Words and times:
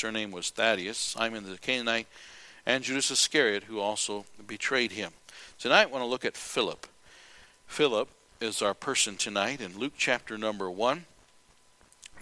Her 0.00 0.12
name 0.12 0.30
was 0.30 0.50
Thaddeus, 0.50 0.98
Simon 0.98 1.48
the 1.48 1.58
Canaanite, 1.58 2.06
and 2.64 2.84
Judas 2.84 3.10
Iscariot, 3.10 3.64
who 3.64 3.80
also 3.80 4.24
betrayed 4.46 4.92
him. 4.92 5.12
Tonight, 5.58 5.82
I 5.82 5.86
want 5.86 6.02
to 6.02 6.08
look 6.08 6.24
at 6.24 6.36
Philip. 6.36 6.86
Philip 7.66 8.08
is 8.40 8.62
our 8.62 8.74
person 8.74 9.16
tonight 9.16 9.60
in 9.60 9.78
Luke 9.78 9.94
chapter 9.96 10.38
number 10.38 10.70
1. 10.70 11.04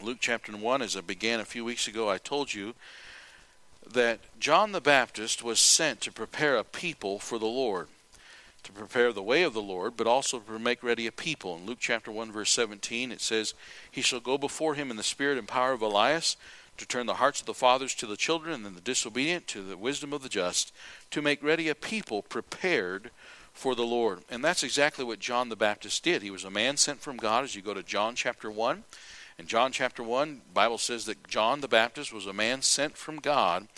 Luke 0.03 0.19
chapter 0.21 0.53
1, 0.53 0.83
as 0.83 0.97
I 0.97 1.01
began 1.01 1.41
a 1.41 1.45
few 1.45 1.65
weeks 1.65 1.89
ago, 1.89 2.09
I 2.09 2.19
told 2.19 2.55
you 2.55 2.75
that 3.87 4.21
John 4.39 4.73
the 4.73 4.81
Baptist 4.81 5.43
was 5.43 5.61
sent 5.61 6.01
to 6.03 6.13
prepare 6.13 6.57
a 6.57 6.65
people 6.65 7.19
for 7.19 7.39
the 7.39 7.47
Lord, 7.47 7.89
to 8.63 8.73
prepare 8.73 9.13
the 9.13 9.23
way 9.23 9.43
of 9.43 9.55
the 9.55 9.63
Lord, 9.63 9.97
but 9.97 10.07
also 10.07 10.39
to 10.39 10.59
make 10.59 10.83
ready 10.83 11.07
a 11.07 11.13
people. 11.13 11.57
In 11.57 11.67
Luke 11.67 11.79
chapter 11.81 12.11
1, 12.11 12.33
verse 12.33 12.51
17, 12.51 13.13
it 13.13 13.21
says, 13.21 13.55
He 13.91 14.03
shall 14.03 14.21
go 14.21 14.37
before 14.37 14.75
him 14.75 14.91
in 14.91 14.97
the 14.97 15.03
spirit 15.03 15.39
and 15.39 15.49
power 15.49 15.73
of 15.73 15.83
Elias, 15.83 16.37
to 16.77 16.87
turn 16.87 17.07
the 17.07 17.15
hearts 17.15 17.41
of 17.41 17.47
the 17.47 17.55
fathers 17.55 17.95
to 17.97 18.07
the 18.07 18.17
children, 18.17 18.65
and 18.65 18.77
the 18.77 18.81
disobedient 18.81 19.47
to 19.49 19.63
the 19.63 19.77
wisdom 19.77 20.13
of 20.13 20.23
the 20.23 20.29
just, 20.29 20.73
to 21.11 21.23
make 21.23 21.43
ready 21.43 21.69
a 21.69 21.75
people 21.75 22.23
prepared 22.23 23.11
for 23.53 23.75
the 23.75 23.87
Lord. 23.87 24.21
And 24.31 24.45
that's 24.45 24.63
exactly 24.63 25.05
what 25.05 25.19
John 25.19 25.49
the 25.49 25.57
Baptist 25.57 26.05
did. 26.05 26.23
He 26.23 26.31
was 26.31 26.45
a 26.45 26.51
man 26.51 26.77
sent 26.77 27.01
from 27.01 27.17
God, 27.17 27.45
as 27.45 27.55
you 27.55 27.63
go 27.63 27.75
to 27.75 27.83
John 27.83 28.15
chapter 28.15 28.51
1. 28.51 28.85
In 29.39 29.47
John 29.47 29.71
chapter 29.71 30.03
1, 30.03 30.41
Bible 30.55 30.79
says 30.79 31.05
that 31.05 31.29
John 31.29 31.61
the 31.61 31.69
Baptist 31.69 32.11
was 32.11 32.27
a 32.27 32.33
man 32.33 32.63
sent 32.63 32.97
from 32.97 33.17
God, 33.19 33.69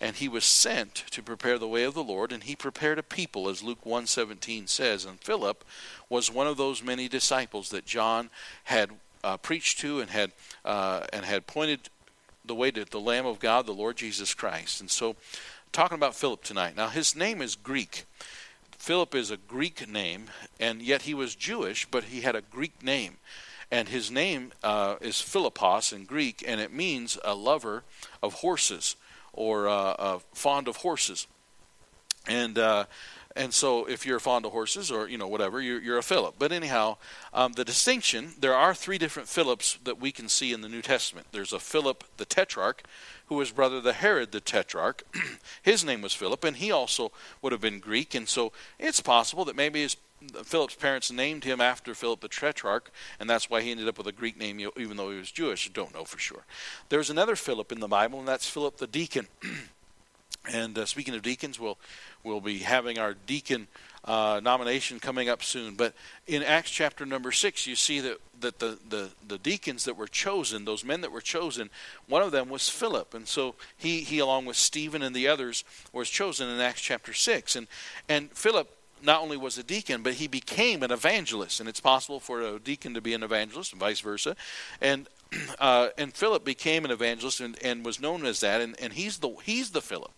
and 0.00 0.16
he 0.16 0.28
was 0.28 0.44
sent 0.44 0.94
to 1.10 1.22
prepare 1.22 1.56
the 1.56 1.68
way 1.68 1.84
of 1.84 1.94
the 1.94 2.02
Lord, 2.02 2.32
and 2.32 2.42
he 2.42 2.56
prepared 2.56 2.98
a 2.98 3.02
people, 3.02 3.48
as 3.48 3.62
Luke 3.62 3.84
1.17 3.84 4.68
says. 4.68 5.04
And 5.04 5.20
Philip 5.20 5.64
was 6.08 6.32
one 6.32 6.48
of 6.48 6.56
those 6.56 6.82
many 6.82 7.08
disciples 7.08 7.68
that 7.70 7.86
John 7.86 8.28
had 8.64 8.90
uh, 9.22 9.36
preached 9.36 9.78
to 9.80 10.00
and 10.00 10.10
had, 10.10 10.32
uh, 10.64 11.06
and 11.12 11.24
had 11.24 11.46
pointed 11.46 11.90
the 12.44 12.54
way 12.54 12.70
to 12.70 12.84
the 12.84 13.00
Lamb 13.00 13.26
of 13.26 13.38
God, 13.38 13.66
the 13.66 13.72
Lord 13.72 13.96
Jesus 13.96 14.34
Christ. 14.34 14.80
And 14.80 14.90
so, 14.90 15.16
talking 15.72 15.96
about 15.96 16.14
Philip 16.14 16.42
tonight. 16.42 16.76
Now, 16.76 16.88
his 16.88 17.16
name 17.16 17.40
is 17.40 17.56
Greek. 17.56 18.04
Philip 18.78 19.14
is 19.14 19.30
a 19.30 19.36
Greek 19.36 19.88
name, 19.88 20.26
and 20.60 20.82
yet 20.82 21.02
he 21.02 21.14
was 21.14 21.34
Jewish, 21.34 21.86
but 21.86 22.04
he 22.04 22.20
had 22.20 22.36
a 22.36 22.42
Greek 22.42 22.82
name 22.82 23.16
and 23.70 23.88
his 23.88 24.10
name 24.10 24.52
uh, 24.62 24.96
is 25.00 25.16
Philippos 25.16 25.92
in 25.92 26.04
Greek, 26.04 26.44
and 26.46 26.60
it 26.60 26.72
means 26.72 27.18
a 27.24 27.34
lover 27.34 27.82
of 28.22 28.34
horses 28.34 28.94
or 29.32 29.68
uh, 29.68 30.18
fond 30.32 30.68
of 30.68 30.76
horses. 30.76 31.26
And 32.28 32.56
uh, 32.56 32.84
and 33.36 33.52
so, 33.52 33.84
if 33.86 34.06
you're 34.06 34.20
fond 34.20 34.46
of 34.46 34.52
horses 34.52 34.92
or 34.92 35.08
you 35.08 35.18
know 35.18 35.26
whatever, 35.26 35.60
you're, 35.60 35.80
you're 35.80 35.98
a 35.98 36.02
Philip. 36.02 36.36
But 36.38 36.52
anyhow, 36.52 36.98
um, 37.32 37.52
the 37.54 37.64
distinction 37.64 38.34
there 38.38 38.54
are 38.54 38.74
three 38.74 38.96
different 38.96 39.28
Philips 39.28 39.78
that 39.82 40.00
we 40.00 40.12
can 40.12 40.28
see 40.28 40.52
in 40.52 40.60
the 40.60 40.68
New 40.68 40.82
Testament. 40.82 41.26
There's 41.32 41.52
a 41.52 41.58
Philip 41.58 42.04
the 42.16 42.24
Tetrarch, 42.24 42.84
who 43.26 43.34
was 43.34 43.50
brother 43.50 43.82
to 43.82 43.92
Herod 43.92 44.30
the 44.30 44.40
Tetrarch. 44.40 45.02
his 45.62 45.84
name 45.84 46.00
was 46.00 46.12
Philip, 46.12 46.44
and 46.44 46.56
he 46.56 46.70
also 46.70 47.10
would 47.42 47.50
have 47.50 47.60
been 47.60 47.80
Greek. 47.80 48.14
And 48.14 48.28
so, 48.28 48.52
it's 48.78 49.00
possible 49.00 49.44
that 49.46 49.56
maybe 49.56 49.82
his 49.82 49.96
Philip's 50.44 50.76
parents 50.76 51.10
named 51.10 51.42
him 51.42 51.60
after 51.60 51.92
Philip 51.92 52.20
the 52.20 52.28
Tetrarch, 52.28 52.90
and 53.18 53.28
that's 53.28 53.50
why 53.50 53.62
he 53.62 53.72
ended 53.72 53.88
up 53.88 53.98
with 53.98 54.06
a 54.06 54.12
Greek 54.12 54.38
name, 54.38 54.60
even 54.76 54.96
though 54.96 55.10
he 55.10 55.18
was 55.18 55.30
Jewish. 55.30 55.68
Don't 55.70 55.92
know 55.92 56.04
for 56.04 56.18
sure. 56.18 56.44
There's 56.88 57.10
another 57.10 57.36
Philip 57.36 57.72
in 57.72 57.80
the 57.80 57.88
Bible, 57.88 58.20
and 58.20 58.28
that's 58.28 58.48
Philip 58.48 58.76
the 58.76 58.86
deacon. 58.86 59.26
and 60.52 60.76
uh, 60.78 60.86
speaking 60.86 61.14
of 61.14 61.22
deacons, 61.22 61.58
we'll 61.58 61.78
we'll 62.22 62.40
be 62.40 62.58
having 62.58 62.98
our 62.98 63.14
deacon 63.26 63.66
uh, 64.04 64.40
nomination 64.42 65.00
coming 65.00 65.28
up 65.28 65.42
soon. 65.42 65.74
But 65.74 65.94
in 66.26 66.42
Acts 66.42 66.70
chapter 66.70 67.06
number 67.06 67.32
six, 67.32 67.66
you 67.66 67.76
see 67.76 68.00
that 68.00 68.18
that 68.40 68.58
the, 68.58 68.78
the 68.88 69.10
the 69.26 69.38
deacons 69.38 69.84
that 69.84 69.96
were 69.96 70.06
chosen, 70.06 70.64
those 70.64 70.84
men 70.84 71.00
that 71.00 71.12
were 71.12 71.20
chosen, 71.20 71.70
one 72.08 72.22
of 72.22 72.32
them 72.32 72.48
was 72.48 72.68
Philip, 72.68 73.14
and 73.14 73.26
so 73.26 73.54
he 73.76 74.00
he 74.00 74.18
along 74.18 74.46
with 74.46 74.56
Stephen 74.56 75.02
and 75.02 75.16
the 75.16 75.28
others 75.28 75.64
was 75.92 76.10
chosen 76.10 76.48
in 76.48 76.60
Acts 76.60 76.82
chapter 76.82 77.12
six, 77.12 77.56
and 77.56 77.66
and 78.08 78.30
Philip 78.32 78.70
not 79.02 79.20
only 79.20 79.36
was 79.36 79.58
a 79.58 79.62
deacon, 79.62 80.02
but 80.02 80.14
he 80.14 80.26
became 80.26 80.82
an 80.82 80.90
evangelist. 80.90 81.60
And 81.60 81.68
it's 81.68 81.80
possible 81.80 82.20
for 82.20 82.40
a 82.40 82.58
deacon 82.58 82.94
to 82.94 83.02
be 83.02 83.12
an 83.12 83.22
evangelist 83.22 83.72
and 83.72 83.80
vice 83.80 84.00
versa. 84.00 84.34
And 84.80 85.08
uh, 85.58 85.88
and 85.98 86.12
Philip 86.14 86.44
became 86.44 86.84
an 86.84 86.90
evangelist 86.90 87.40
and, 87.40 87.62
and 87.62 87.84
was 87.84 88.00
known 88.00 88.24
as 88.24 88.40
that. 88.40 88.60
And, 88.60 88.78
and 88.80 88.92
he's 88.94 89.18
the 89.18 89.34
he's 89.44 89.70
the 89.70 89.82
Philip. 89.82 90.12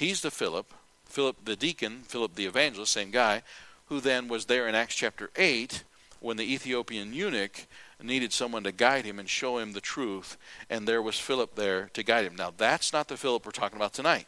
He's 0.00 0.22
the 0.22 0.30
Philip, 0.30 0.72
Philip 1.04 1.44
the 1.44 1.56
deacon, 1.56 2.04
Philip 2.08 2.34
the 2.34 2.46
evangelist, 2.46 2.90
same 2.90 3.10
guy, 3.10 3.42
who 3.88 4.00
then 4.00 4.28
was 4.28 4.46
there 4.46 4.66
in 4.66 4.74
Acts 4.74 4.94
chapter 4.94 5.28
eight 5.36 5.84
when 6.20 6.38
the 6.38 6.54
Ethiopian 6.54 7.12
eunuch 7.12 7.66
needed 8.02 8.32
someone 8.32 8.64
to 8.64 8.72
guide 8.72 9.04
him 9.04 9.18
and 9.18 9.28
show 9.28 9.58
him 9.58 9.74
the 9.74 9.80
truth, 9.82 10.38
and 10.70 10.88
there 10.88 11.02
was 11.02 11.18
Philip 11.18 11.54
there 11.54 11.90
to 11.92 12.02
guide 12.02 12.24
him. 12.24 12.34
Now 12.34 12.50
that's 12.56 12.94
not 12.94 13.08
the 13.08 13.18
Philip 13.18 13.44
we're 13.44 13.52
talking 13.52 13.76
about 13.76 13.92
tonight. 13.92 14.26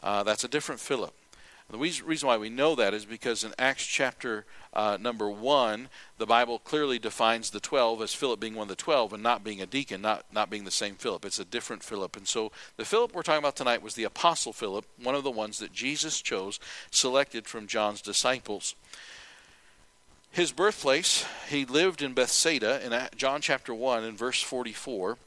Uh, 0.00 0.22
that's 0.22 0.44
a 0.44 0.48
different 0.48 0.80
Philip. 0.80 1.12
The 1.70 1.78
reason 1.78 2.26
why 2.26 2.36
we 2.36 2.48
know 2.48 2.74
that 2.74 2.94
is 2.94 3.04
because 3.04 3.44
in 3.44 3.54
Acts 3.56 3.86
chapter 3.86 4.44
uh, 4.74 4.98
number 5.00 5.30
1, 5.30 5.88
the 6.18 6.26
Bible 6.26 6.58
clearly 6.58 6.98
defines 6.98 7.50
the 7.50 7.60
12 7.60 8.02
as 8.02 8.12
Philip 8.12 8.40
being 8.40 8.56
one 8.56 8.64
of 8.64 8.68
the 8.68 8.74
12 8.74 9.12
and 9.12 9.22
not 9.22 9.44
being 9.44 9.62
a 9.62 9.66
deacon, 9.66 10.02
not, 10.02 10.24
not 10.32 10.50
being 10.50 10.64
the 10.64 10.72
same 10.72 10.96
Philip. 10.96 11.24
It's 11.24 11.38
a 11.38 11.44
different 11.44 11.84
Philip. 11.84 12.16
And 12.16 12.26
so 12.26 12.50
the 12.76 12.84
Philip 12.84 13.14
we're 13.14 13.22
talking 13.22 13.38
about 13.38 13.54
tonight 13.54 13.82
was 13.82 13.94
the 13.94 14.02
Apostle 14.02 14.52
Philip, 14.52 14.84
one 15.00 15.14
of 15.14 15.22
the 15.22 15.30
ones 15.30 15.60
that 15.60 15.72
Jesus 15.72 16.20
chose, 16.20 16.58
selected 16.90 17.46
from 17.46 17.68
John's 17.68 18.00
disciples. 18.00 18.74
His 20.32 20.50
birthplace, 20.50 21.24
he 21.48 21.64
lived 21.64 22.02
in 22.02 22.14
Bethsaida 22.14 22.84
in 22.84 23.16
John 23.16 23.40
chapter 23.40 23.72
1 23.72 24.02
in 24.02 24.16
verse 24.16 24.42
44. 24.42 25.18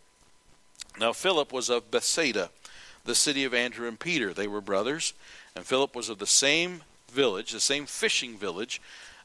Now, 1.00 1.14
Philip 1.14 1.54
was 1.54 1.70
of 1.70 1.90
Bethsaida, 1.90 2.50
the 3.06 3.16
city 3.16 3.46
of 3.46 3.54
Andrew 3.54 3.88
and 3.88 4.00
Peter. 4.00 4.34
They 4.34 4.48
were 4.48 4.62
brothers. 4.62 5.14
And 5.56 5.66
Philip 5.66 5.96
was 5.96 6.10
of 6.10 6.20
the 6.20 6.28
same 6.28 6.84
village, 7.12 7.52
the 7.52 7.60
same 7.60 7.86
fishing 7.86 8.38
village 8.38 8.82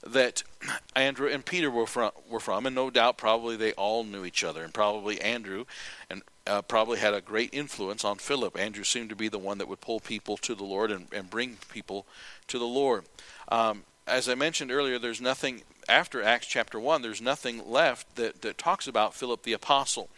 that 0.06 0.42
Andrew 0.96 1.28
and 1.28 1.44
Peter 1.44 1.70
were 1.70 1.86
from, 1.86 2.10
were 2.28 2.40
from, 2.40 2.66
and 2.66 2.74
no 2.74 2.90
doubt 2.90 3.18
probably 3.18 3.56
they 3.56 3.72
all 3.72 4.04
knew 4.04 4.24
each 4.24 4.44
other, 4.44 4.62
and 4.62 4.72
probably 4.72 5.20
Andrew 5.20 5.64
and 6.10 6.22
uh, 6.46 6.62
probably 6.62 6.98
had 6.98 7.14
a 7.14 7.20
great 7.20 7.50
influence 7.52 8.04
on 8.04 8.16
Philip. 8.16 8.58
Andrew 8.58 8.84
seemed 8.84 9.10
to 9.10 9.16
be 9.16 9.28
the 9.28 9.38
one 9.38 9.58
that 9.58 9.68
would 9.68 9.80
pull 9.80 10.00
people 10.00 10.36
to 10.38 10.54
the 10.54 10.64
Lord 10.64 10.90
and, 10.90 11.06
and 11.12 11.28
bring 11.28 11.58
people 11.70 12.06
to 12.48 12.58
the 12.58 12.66
Lord. 12.66 13.04
Um, 13.48 13.84
as 14.06 14.28
I 14.28 14.34
mentioned 14.34 14.72
earlier, 14.72 14.98
there's 14.98 15.20
nothing 15.20 15.62
after 15.88 16.22
Acts 16.22 16.46
chapter 16.46 16.80
one. 16.80 17.02
There's 17.02 17.20
nothing 17.20 17.68
left 17.68 18.16
that, 18.16 18.40
that 18.42 18.56
talks 18.56 18.86
about 18.86 19.14
Philip 19.14 19.42
the 19.42 19.52
apostle. 19.52 20.08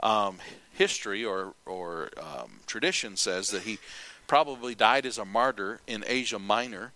Um, 0.00 0.38
history 0.72 1.24
or 1.24 1.54
or 1.66 2.10
um, 2.18 2.60
tradition 2.66 3.16
says 3.16 3.50
that 3.50 3.62
he 3.62 3.78
probably 4.26 4.74
died 4.74 5.06
as 5.06 5.18
a 5.18 5.24
martyr 5.24 5.80
in 5.86 6.04
Asia 6.06 6.38
Minor, 6.38 6.92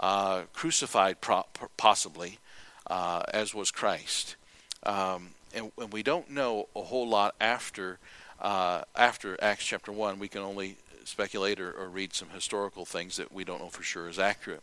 uh, 0.00 0.42
crucified 0.52 1.20
pro- 1.20 1.46
possibly, 1.76 2.38
uh, 2.86 3.22
as 3.32 3.54
was 3.54 3.70
Christ. 3.70 4.36
Um, 4.82 5.30
and, 5.54 5.72
and, 5.78 5.92
we 5.92 6.02
don't 6.02 6.30
know 6.30 6.68
a 6.76 6.82
whole 6.82 7.08
lot 7.08 7.34
after 7.40 7.98
uh, 8.40 8.82
after 8.94 9.36
Acts 9.42 9.64
chapter 9.64 9.90
one. 9.90 10.18
We 10.18 10.28
can 10.28 10.42
only 10.42 10.76
speculate 11.04 11.58
or, 11.58 11.72
or 11.72 11.88
read 11.88 12.14
some 12.14 12.28
historical 12.30 12.84
things 12.84 13.16
that 13.16 13.32
we 13.32 13.44
don't 13.44 13.60
know 13.60 13.70
for 13.70 13.82
sure 13.82 14.08
is 14.08 14.18
accurate. 14.18 14.62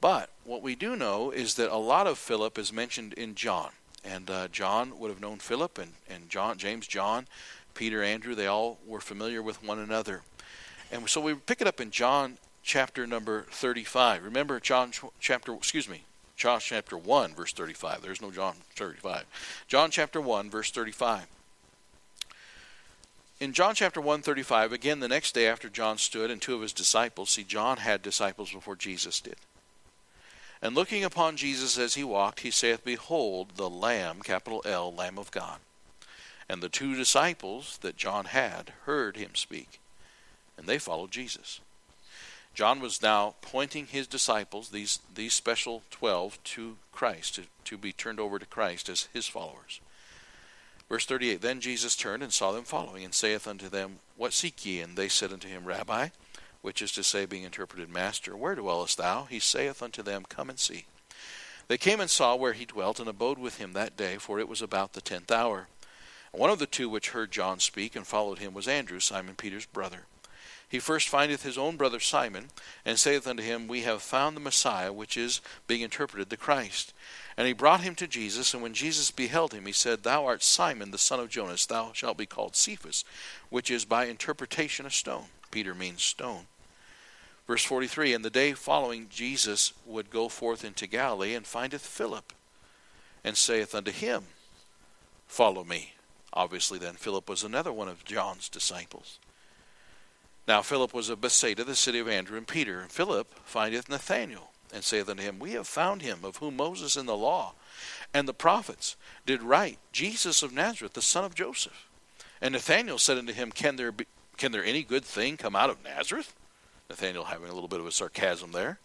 But 0.00 0.28
what 0.44 0.62
we 0.62 0.74
do 0.74 0.96
know 0.96 1.30
is 1.30 1.54
that 1.54 1.72
a 1.72 1.78
lot 1.78 2.06
of 2.06 2.18
Philip 2.18 2.58
is 2.58 2.72
mentioned 2.72 3.14
in 3.14 3.34
John, 3.34 3.70
and 4.04 4.28
uh, 4.28 4.48
John 4.48 4.98
would 4.98 5.08
have 5.08 5.20
known 5.20 5.38
Philip, 5.38 5.78
and, 5.78 5.92
and 6.10 6.28
John, 6.28 6.58
James, 6.58 6.86
John, 6.86 7.26
Peter, 7.72 8.02
Andrew. 8.02 8.34
They 8.34 8.46
all 8.46 8.78
were 8.86 9.00
familiar 9.00 9.42
with 9.42 9.64
one 9.64 9.78
another. 9.78 10.22
And 10.94 11.10
so 11.10 11.20
we 11.20 11.34
pick 11.34 11.60
it 11.60 11.66
up 11.66 11.80
in 11.80 11.90
John 11.90 12.38
chapter 12.62 13.04
number 13.04 13.46
35. 13.50 14.22
Remember 14.22 14.60
John 14.60 14.92
chapter, 15.18 15.52
excuse 15.52 15.88
me, 15.88 16.04
John 16.36 16.60
chapter 16.60 16.96
1, 16.96 17.34
verse 17.34 17.52
35. 17.52 18.00
There's 18.00 18.22
no 18.22 18.30
John 18.30 18.54
35. 18.76 19.24
John 19.66 19.90
chapter 19.90 20.20
1, 20.20 20.50
verse 20.50 20.70
35. 20.70 21.26
In 23.40 23.52
John 23.52 23.74
chapter 23.74 24.00
1, 24.00 24.22
35, 24.22 24.72
again, 24.72 25.00
the 25.00 25.08
next 25.08 25.34
day 25.34 25.48
after 25.48 25.68
John 25.68 25.98
stood 25.98 26.30
and 26.30 26.40
two 26.40 26.54
of 26.54 26.62
his 26.62 26.72
disciples, 26.72 27.30
see, 27.30 27.42
John 27.42 27.78
had 27.78 28.00
disciples 28.00 28.52
before 28.52 28.76
Jesus 28.76 29.20
did. 29.20 29.36
And 30.62 30.76
looking 30.76 31.02
upon 31.02 31.36
Jesus 31.36 31.76
as 31.76 31.94
he 31.94 32.04
walked, 32.04 32.40
he 32.40 32.52
saith, 32.52 32.84
Behold, 32.84 33.56
the 33.56 33.68
Lamb, 33.68 34.20
capital 34.22 34.62
L, 34.64 34.94
Lamb 34.94 35.18
of 35.18 35.32
God. 35.32 35.58
And 36.48 36.62
the 36.62 36.68
two 36.68 36.94
disciples 36.94 37.78
that 37.78 37.96
John 37.96 38.26
had 38.26 38.72
heard 38.84 39.16
him 39.16 39.34
speak 39.34 39.80
and 40.56 40.66
they 40.66 40.78
followed 40.78 41.10
Jesus. 41.10 41.60
John 42.54 42.80
was 42.80 43.02
now 43.02 43.34
pointing 43.42 43.86
his 43.86 44.06
disciples, 44.06 44.68
these, 44.68 45.00
these 45.12 45.34
special 45.34 45.82
12, 45.90 46.42
to 46.44 46.76
Christ, 46.92 47.34
to, 47.34 47.42
to 47.64 47.76
be 47.76 47.92
turned 47.92 48.20
over 48.20 48.38
to 48.38 48.46
Christ 48.46 48.88
as 48.88 49.08
his 49.12 49.26
followers. 49.26 49.80
Verse 50.88 51.04
38 51.04 51.40
Then 51.40 51.60
Jesus 51.60 51.96
turned 51.96 52.22
and 52.22 52.32
saw 52.32 52.52
them 52.52 52.62
following, 52.62 53.04
and 53.04 53.12
saith 53.12 53.48
unto 53.48 53.68
them, 53.68 53.96
What 54.16 54.32
seek 54.32 54.64
ye? 54.64 54.80
And 54.80 54.96
they 54.96 55.08
said 55.08 55.32
unto 55.32 55.48
him, 55.48 55.64
Rabbi, 55.64 56.10
which 56.62 56.80
is 56.80 56.92
to 56.92 57.02
say, 57.02 57.26
being 57.26 57.42
interpreted, 57.42 57.90
Master, 57.90 58.36
where 58.36 58.54
dwellest 58.54 58.98
thou? 58.98 59.24
He 59.28 59.40
saith 59.40 59.82
unto 59.82 60.02
them, 60.02 60.24
Come 60.28 60.48
and 60.48 60.58
see. 60.58 60.86
They 61.66 61.78
came 61.78 61.98
and 61.98 62.10
saw 62.10 62.36
where 62.36 62.52
he 62.52 62.66
dwelt, 62.66 63.00
and 63.00 63.08
abode 63.08 63.38
with 63.38 63.58
him 63.58 63.72
that 63.72 63.96
day, 63.96 64.16
for 64.18 64.38
it 64.38 64.48
was 64.48 64.62
about 64.62 64.92
the 64.92 65.00
tenth 65.00 65.32
hour. 65.32 65.66
One 66.30 66.50
of 66.50 66.58
the 66.58 66.66
two 66.66 66.88
which 66.88 67.10
heard 67.10 67.30
John 67.30 67.58
speak 67.58 67.96
and 67.96 68.06
followed 68.06 68.38
him 68.38 68.54
was 68.54 68.68
Andrew, 68.68 69.00
Simon 69.00 69.34
Peter's 69.34 69.66
brother. 69.66 70.02
He 70.74 70.80
first 70.80 71.08
findeth 71.08 71.44
his 71.44 71.56
own 71.56 71.76
brother 71.76 72.00
Simon, 72.00 72.48
and 72.84 72.98
saith 72.98 73.28
unto 73.28 73.44
him, 73.44 73.68
We 73.68 73.82
have 73.82 74.02
found 74.02 74.34
the 74.36 74.40
Messiah, 74.40 74.92
which 74.92 75.16
is, 75.16 75.40
being 75.68 75.82
interpreted, 75.82 76.30
the 76.30 76.36
Christ. 76.36 76.92
And 77.36 77.46
he 77.46 77.52
brought 77.52 77.82
him 77.82 77.94
to 77.94 78.08
Jesus, 78.08 78.52
and 78.52 78.60
when 78.60 78.74
Jesus 78.74 79.12
beheld 79.12 79.54
him, 79.54 79.66
he 79.66 79.72
said, 79.72 80.02
Thou 80.02 80.26
art 80.26 80.42
Simon, 80.42 80.90
the 80.90 80.98
son 80.98 81.20
of 81.20 81.28
Jonas, 81.28 81.64
thou 81.64 81.92
shalt 81.92 82.16
be 82.16 82.26
called 82.26 82.56
Cephas, 82.56 83.04
which 83.50 83.70
is 83.70 83.84
by 83.84 84.06
interpretation 84.06 84.84
a 84.84 84.90
stone. 84.90 85.26
Peter 85.52 85.76
means 85.76 86.02
stone. 86.02 86.46
Verse 87.46 87.62
43 87.62 88.12
And 88.12 88.24
the 88.24 88.28
day 88.28 88.52
following, 88.52 89.06
Jesus 89.08 89.74
would 89.86 90.10
go 90.10 90.28
forth 90.28 90.64
into 90.64 90.88
Galilee, 90.88 91.36
and 91.36 91.46
findeth 91.46 91.86
Philip, 91.86 92.32
and 93.22 93.36
saith 93.36 93.76
unto 93.76 93.92
him, 93.92 94.24
Follow 95.28 95.62
me. 95.62 95.92
Obviously, 96.32 96.80
then, 96.80 96.94
Philip 96.94 97.28
was 97.28 97.44
another 97.44 97.72
one 97.72 97.86
of 97.86 98.04
John's 98.04 98.48
disciples. 98.48 99.20
Now 100.46 100.62
Philip 100.62 100.92
was 100.92 101.08
of 101.08 101.20
Bethsaida, 101.20 101.64
the 101.64 101.74
city 101.74 101.98
of 101.98 102.08
Andrew 102.08 102.36
and 102.36 102.46
Peter. 102.46 102.80
And 102.80 102.90
Philip 102.90 103.32
findeth 103.44 103.88
Nathanael, 103.88 104.50
and 104.72 104.84
saith 104.84 105.08
unto 105.08 105.22
him, 105.22 105.38
We 105.38 105.52
have 105.52 105.66
found 105.66 106.02
him, 106.02 106.20
of 106.22 106.36
whom 106.38 106.56
Moses 106.56 106.96
in 106.96 107.06
the 107.06 107.16
law 107.16 107.54
and 108.14 108.28
the 108.28 108.32
prophets 108.32 108.96
did 109.26 109.42
write, 109.42 109.78
Jesus 109.92 110.42
of 110.42 110.52
Nazareth, 110.52 110.92
the 110.92 111.02
son 111.02 111.24
of 111.24 111.34
Joseph. 111.34 111.88
And 112.40 112.52
Nathanael 112.52 112.98
said 112.98 113.18
unto 113.18 113.32
him, 113.32 113.50
Can 113.50 113.76
there 113.76 113.90
be, 113.90 114.06
can 114.36 114.52
there 114.52 114.64
any 114.64 114.84
good 114.84 115.04
thing 115.04 115.36
come 115.36 115.56
out 115.56 115.70
of 115.70 115.82
Nazareth? 115.82 116.32
Nathanael 116.88 117.24
having 117.24 117.48
a 117.48 117.52
little 117.52 117.68
bit 117.68 117.80
of 117.80 117.86
a 117.86 117.92
sarcasm 117.92 118.52
there. 118.52 118.78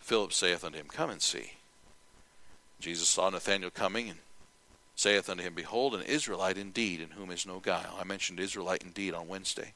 Philip 0.00 0.32
saith 0.32 0.64
unto 0.64 0.78
him, 0.78 0.86
Come 0.88 1.10
and 1.10 1.22
see. 1.22 1.52
Jesus 2.80 3.08
saw 3.08 3.30
Nathanael 3.30 3.70
coming 3.70 4.08
and 4.08 4.18
saith 4.96 5.28
unto 5.28 5.42
him, 5.42 5.54
Behold, 5.54 5.94
an 5.94 6.02
Israelite 6.02 6.58
indeed, 6.58 7.00
in 7.00 7.10
whom 7.10 7.30
is 7.30 7.46
no 7.46 7.60
guile. 7.60 7.96
I 8.00 8.04
mentioned 8.04 8.40
Israelite 8.40 8.82
indeed 8.82 9.14
on 9.14 9.28
Wednesday. 9.28 9.74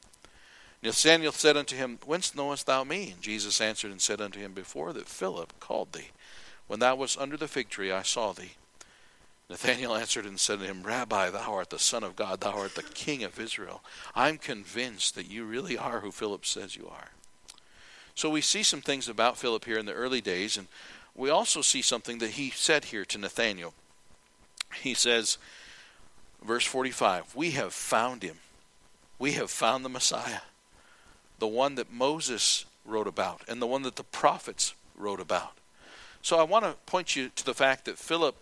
Nathanael 0.83 1.31
said 1.31 1.55
unto 1.55 1.77
him, 1.77 1.97
Whence 2.05 2.35
knowest 2.35 2.65
thou 2.65 2.83
me? 2.83 3.11
And 3.11 3.21
Jesus 3.21 3.61
answered 3.61 3.91
and 3.91 4.01
said 4.01 4.19
unto 4.19 4.39
him, 4.39 4.51
Before 4.51 4.91
that 4.91 5.07
Philip 5.07 5.53
called 5.61 5.93
thee, 5.93 6.09
when 6.67 6.81
thou 6.81 6.95
wast 6.95 7.17
under 7.17 7.37
the 7.37 7.47
fig 7.47 7.69
tree, 7.69 7.91
I 7.91 8.01
saw 8.01 8.33
thee. 8.33 8.53
Nathanael 9.49 9.95
answered 9.95 10.25
and 10.25 10.37
said 10.37 10.59
to 10.59 10.65
him, 10.65 10.83
Rabbi, 10.83 11.29
thou 11.29 11.53
art 11.53 11.69
the 11.69 11.79
Son 11.79 12.03
of 12.03 12.17
God, 12.17 12.41
thou 12.41 12.51
art 12.51 12.75
the 12.75 12.83
King 12.83 13.23
of 13.23 13.39
Israel. 13.39 13.81
I'm 14.13 14.37
convinced 14.37 15.15
that 15.15 15.31
you 15.31 15.45
really 15.45 15.77
are 15.77 16.01
who 16.01 16.11
Philip 16.11 16.45
says 16.45 16.75
you 16.75 16.89
are. 16.89 17.11
So 18.13 18.29
we 18.29 18.41
see 18.41 18.61
some 18.61 18.81
things 18.81 19.07
about 19.07 19.37
Philip 19.37 19.63
here 19.63 19.77
in 19.77 19.85
the 19.85 19.93
early 19.93 20.21
days, 20.21 20.57
and 20.57 20.67
we 21.15 21.29
also 21.29 21.61
see 21.61 21.81
something 21.81 22.17
that 22.17 22.31
he 22.31 22.49
said 22.49 22.85
here 22.85 23.05
to 23.05 23.17
Nathanael. 23.17 23.73
He 24.81 24.93
says, 24.93 25.37
verse 26.43 26.65
45, 26.65 27.35
We 27.35 27.51
have 27.51 27.73
found 27.73 28.21
him. 28.21 28.37
We 29.17 29.33
have 29.33 29.49
found 29.49 29.85
the 29.85 29.89
Messiah 29.89 30.41
the 31.43 31.47
one 31.47 31.75
that 31.75 31.91
Moses 31.91 32.63
wrote 32.85 33.05
about 33.05 33.41
and 33.49 33.61
the 33.61 33.67
one 33.67 33.81
that 33.81 33.97
the 33.97 34.03
prophets 34.05 34.75
wrote 34.95 35.19
about. 35.19 35.57
So 36.21 36.39
I 36.39 36.43
want 36.43 36.63
to 36.63 36.71
point 36.85 37.17
you 37.17 37.31
to 37.35 37.43
the 37.43 37.53
fact 37.53 37.83
that 37.83 37.97
Philip 37.97 38.37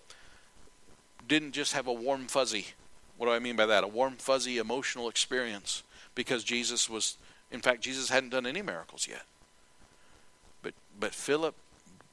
didn't 1.27 1.53
just 1.53 1.73
have 1.73 1.87
a 1.87 1.93
warm 1.93 2.27
fuzzy. 2.27 2.67
What 3.17 3.25
do 3.25 3.31
I 3.31 3.39
mean 3.39 3.55
by 3.55 3.65
that? 3.65 3.83
A 3.83 3.87
warm 3.87 4.17
fuzzy 4.17 4.59
emotional 4.59 5.09
experience 5.09 5.81
because 6.13 6.43
Jesus 6.43 6.91
was 6.91 7.17
in 7.51 7.59
fact 7.59 7.81
Jesus 7.81 8.09
hadn't 8.09 8.29
done 8.29 8.45
any 8.45 8.61
miracles 8.61 9.07
yet. 9.09 9.23
But 10.61 10.75
but 10.99 11.15
Philip 11.15 11.55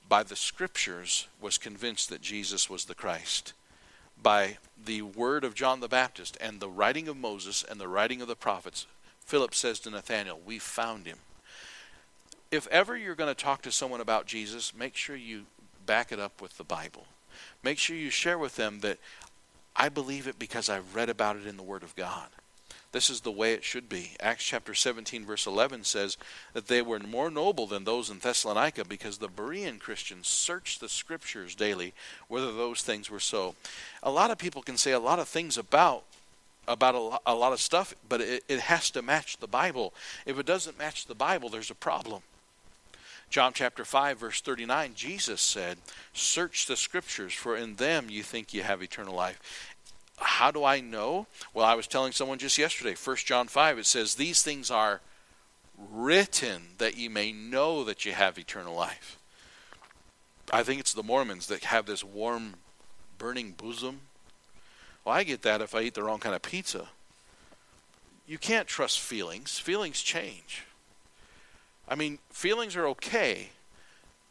by 0.08 0.22
the 0.22 0.36
scriptures 0.36 1.28
was 1.38 1.58
convinced 1.58 2.08
that 2.08 2.22
Jesus 2.22 2.70
was 2.70 2.86
the 2.86 2.94
Christ. 2.94 3.52
By 4.22 4.56
the 4.82 5.02
word 5.02 5.44
of 5.44 5.54
John 5.54 5.80
the 5.80 5.86
Baptist 5.86 6.38
and 6.40 6.60
the 6.60 6.70
writing 6.70 7.08
of 7.08 7.16
Moses 7.18 7.62
and 7.62 7.78
the 7.78 7.88
writing 7.88 8.22
of 8.22 8.28
the 8.28 8.34
prophets, 8.34 8.86
Philip 9.28 9.54
says 9.54 9.78
to 9.80 9.90
Nathanael, 9.90 10.40
We 10.42 10.58
found 10.58 11.04
him. 11.04 11.18
If 12.50 12.66
ever 12.68 12.96
you're 12.96 13.14
going 13.14 13.28
to 13.28 13.40
talk 13.40 13.60
to 13.60 13.70
someone 13.70 14.00
about 14.00 14.24
Jesus, 14.24 14.74
make 14.74 14.96
sure 14.96 15.16
you 15.16 15.42
back 15.84 16.12
it 16.12 16.18
up 16.18 16.40
with 16.40 16.56
the 16.56 16.64
Bible. 16.64 17.04
Make 17.62 17.76
sure 17.76 17.94
you 17.94 18.08
share 18.08 18.38
with 18.38 18.56
them 18.56 18.80
that 18.80 18.96
I 19.76 19.90
believe 19.90 20.26
it 20.26 20.38
because 20.38 20.70
I've 20.70 20.94
read 20.94 21.10
about 21.10 21.36
it 21.36 21.46
in 21.46 21.58
the 21.58 21.62
Word 21.62 21.82
of 21.82 21.94
God. 21.94 22.28
This 22.92 23.10
is 23.10 23.20
the 23.20 23.30
way 23.30 23.52
it 23.52 23.64
should 23.64 23.86
be. 23.86 24.12
Acts 24.18 24.44
chapter 24.44 24.72
17, 24.72 25.26
verse 25.26 25.46
11 25.46 25.84
says 25.84 26.16
that 26.54 26.68
they 26.68 26.80
were 26.80 26.98
more 26.98 27.30
noble 27.30 27.66
than 27.66 27.84
those 27.84 28.08
in 28.08 28.20
Thessalonica 28.20 28.86
because 28.86 29.18
the 29.18 29.28
Berean 29.28 29.78
Christians 29.78 30.26
searched 30.26 30.80
the 30.80 30.88
scriptures 30.88 31.54
daily 31.54 31.92
whether 32.28 32.50
those 32.50 32.80
things 32.80 33.10
were 33.10 33.20
so. 33.20 33.56
A 34.02 34.10
lot 34.10 34.30
of 34.30 34.38
people 34.38 34.62
can 34.62 34.78
say 34.78 34.92
a 34.92 34.98
lot 34.98 35.18
of 35.18 35.28
things 35.28 35.58
about 35.58 36.04
about 36.68 36.94
a 36.94 36.98
lot, 36.98 37.22
a 37.26 37.34
lot 37.34 37.52
of 37.52 37.60
stuff, 37.60 37.94
but 38.08 38.20
it, 38.20 38.44
it 38.48 38.60
has 38.60 38.90
to 38.90 39.02
match 39.02 39.38
the 39.38 39.48
Bible. 39.48 39.92
If 40.26 40.38
it 40.38 40.46
doesn't 40.46 40.78
match 40.78 41.06
the 41.06 41.14
Bible, 41.14 41.48
there's 41.48 41.70
a 41.70 41.74
problem. 41.74 42.22
John 43.30 43.52
chapter 43.52 43.84
5, 43.84 44.18
verse 44.18 44.40
39, 44.40 44.92
Jesus 44.94 45.40
said, 45.40 45.78
Search 46.12 46.66
the 46.66 46.76
scriptures, 46.76 47.34
for 47.34 47.56
in 47.56 47.76
them 47.76 48.08
you 48.08 48.22
think 48.22 48.54
you 48.54 48.62
have 48.62 48.82
eternal 48.82 49.14
life. 49.14 49.74
How 50.18 50.50
do 50.50 50.64
I 50.64 50.80
know? 50.80 51.26
Well, 51.52 51.66
I 51.66 51.74
was 51.74 51.86
telling 51.86 52.12
someone 52.12 52.38
just 52.38 52.58
yesterday, 52.58 52.94
1 53.02 53.16
John 53.16 53.46
5, 53.48 53.78
it 53.78 53.86
says, 53.86 54.14
These 54.14 54.42
things 54.42 54.70
are 54.70 55.00
written 55.76 56.68
that 56.78 56.96
you 56.96 57.10
may 57.10 57.32
know 57.32 57.84
that 57.84 58.04
you 58.04 58.12
have 58.12 58.38
eternal 58.38 58.74
life. 58.74 59.18
I 60.52 60.62
think 60.62 60.80
it's 60.80 60.94
the 60.94 61.02
Mormons 61.02 61.46
that 61.48 61.64
have 61.64 61.86
this 61.86 62.02
warm, 62.02 62.54
burning 63.18 63.52
bosom 63.52 64.00
well, 65.08 65.16
I 65.16 65.24
get 65.24 65.40
that 65.40 65.62
if 65.62 65.74
I 65.74 65.80
eat 65.80 65.94
the 65.94 66.02
wrong 66.02 66.18
kind 66.18 66.34
of 66.34 66.42
pizza. 66.42 66.86
You 68.26 68.36
can't 68.36 68.68
trust 68.68 69.00
feelings. 69.00 69.58
Feelings 69.58 70.02
change. 70.02 70.64
I 71.88 71.94
mean, 71.94 72.18
feelings 72.28 72.76
are 72.76 72.86
okay, 72.88 73.48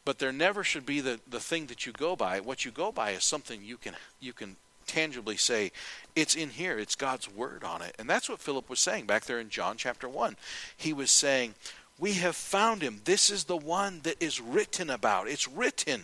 but 0.05 0.19
there 0.19 0.31
never 0.31 0.63
should 0.63 0.85
be 0.85 1.01
the, 1.01 1.19
the 1.27 1.39
thing 1.39 1.65
that 1.65 1.87
you 1.87 1.93
go 1.93 2.15
by. 2.15 2.41
What 2.41 2.63
you 2.63 2.69
go 2.69 2.91
by 2.91 3.09
is 3.09 3.23
something 3.23 3.63
you 3.63 3.77
can 3.77 3.95
you 4.19 4.33
can 4.33 4.55
tangibly 4.85 5.35
say, 5.35 5.71
it's 6.15 6.35
in 6.35 6.51
here, 6.51 6.77
it's 6.77 6.95
God's 6.95 7.27
word 7.27 7.63
on 7.63 7.81
it. 7.81 7.95
And 7.97 8.07
that's 8.07 8.29
what 8.29 8.39
Philip 8.39 8.69
was 8.69 8.79
saying 8.79 9.07
back 9.07 9.25
there 9.25 9.39
in 9.39 9.49
John 9.49 9.77
chapter 9.77 10.07
1. 10.07 10.35
He 10.77 10.93
was 10.93 11.09
saying, 11.09 11.55
We 11.97 12.13
have 12.13 12.35
found 12.35 12.83
him. 12.83 13.01
This 13.03 13.31
is 13.31 13.45
the 13.45 13.57
one 13.57 14.01
that 14.03 14.21
is 14.21 14.39
written 14.39 14.91
about. 14.91 15.27
It's 15.27 15.47
written. 15.47 16.03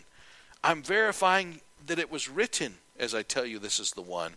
I'm 0.64 0.81
verifying 0.81 1.62
that 1.86 2.00
it 2.00 2.12
was 2.12 2.28
written 2.28 2.78
as 2.98 3.14
I 3.14 3.22
tell 3.22 3.46
you 3.46 3.60
this 3.60 3.80
is 3.80 3.92
the 3.92 4.02
one. 4.02 4.34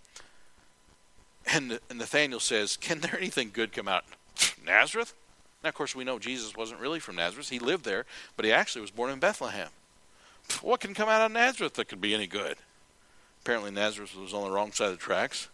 And 1.47 1.79
Nathanael 1.93 2.41
says, 2.41 2.77
Can 2.77 3.01
there 3.01 3.17
anything 3.17 3.51
good 3.53 3.73
come 3.73 3.89
out? 3.89 4.05
Nazareth? 4.65 5.15
Now, 5.63 5.69
of 5.69 5.75
course, 5.75 5.95
we 5.95 6.05
know 6.05 6.19
Jesus 6.19 6.57
wasn't 6.57 6.81
really 6.81 7.01
from 7.01 7.17
Nazareth. 7.17 7.49
He 7.49 7.59
lived 7.59 7.85
there, 7.85 8.05
but 8.37 8.45
he 8.45 8.53
actually 8.53 8.83
was 8.83 8.91
born 8.91 9.11
in 9.11 9.19
Bethlehem. 9.19 9.69
What 10.63 10.81
can 10.81 10.95
come 10.95 11.09
out 11.09 11.23
of 11.23 11.33
Nazareth 11.33 11.75
that 11.75 11.89
could 11.89 12.01
be 12.01 12.15
any 12.15 12.27
good? 12.27 12.57
Apparently, 13.43 13.71
Nazareth 13.71 14.17
was 14.17 14.35
on 14.35 14.45
the 14.45 14.55
wrong 14.55 14.73
side 14.73 14.87
of 14.87 14.93
the 14.93 14.99
tracks. 14.99 15.49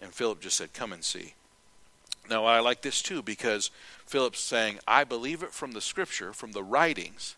And 0.00 0.12
Philip 0.12 0.40
just 0.40 0.56
said, 0.56 0.72
Come 0.72 0.92
and 0.92 1.04
see. 1.04 1.34
Now, 2.30 2.44
I 2.44 2.60
like 2.60 2.82
this 2.82 3.02
too 3.02 3.22
because 3.22 3.70
Philip's 4.06 4.40
saying, 4.40 4.78
I 4.86 5.04
believe 5.04 5.42
it 5.42 5.52
from 5.52 5.72
the 5.72 5.80
scripture, 5.80 6.32
from 6.32 6.52
the 6.52 6.62
writings, 6.62 7.36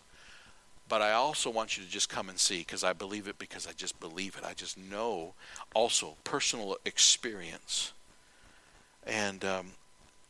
but 0.91 1.01
I 1.01 1.13
also 1.13 1.49
want 1.51 1.79
you 1.79 1.85
to 1.85 1.89
just 1.89 2.09
come 2.09 2.29
and 2.29 2.37
see 2.37 2.59
because 2.59 2.83
I 2.83 2.93
believe 2.93 3.29
it 3.29 3.39
because 3.39 3.65
I 3.65 3.71
just 3.71 4.01
believe 4.01 4.37
it. 4.37 4.45
I 4.45 4.55
just 4.55 4.77
know 4.77 5.35
also 5.73 6.17
personal 6.25 6.77
experience. 6.85 7.93
And 9.07 9.45
um, 9.45 9.67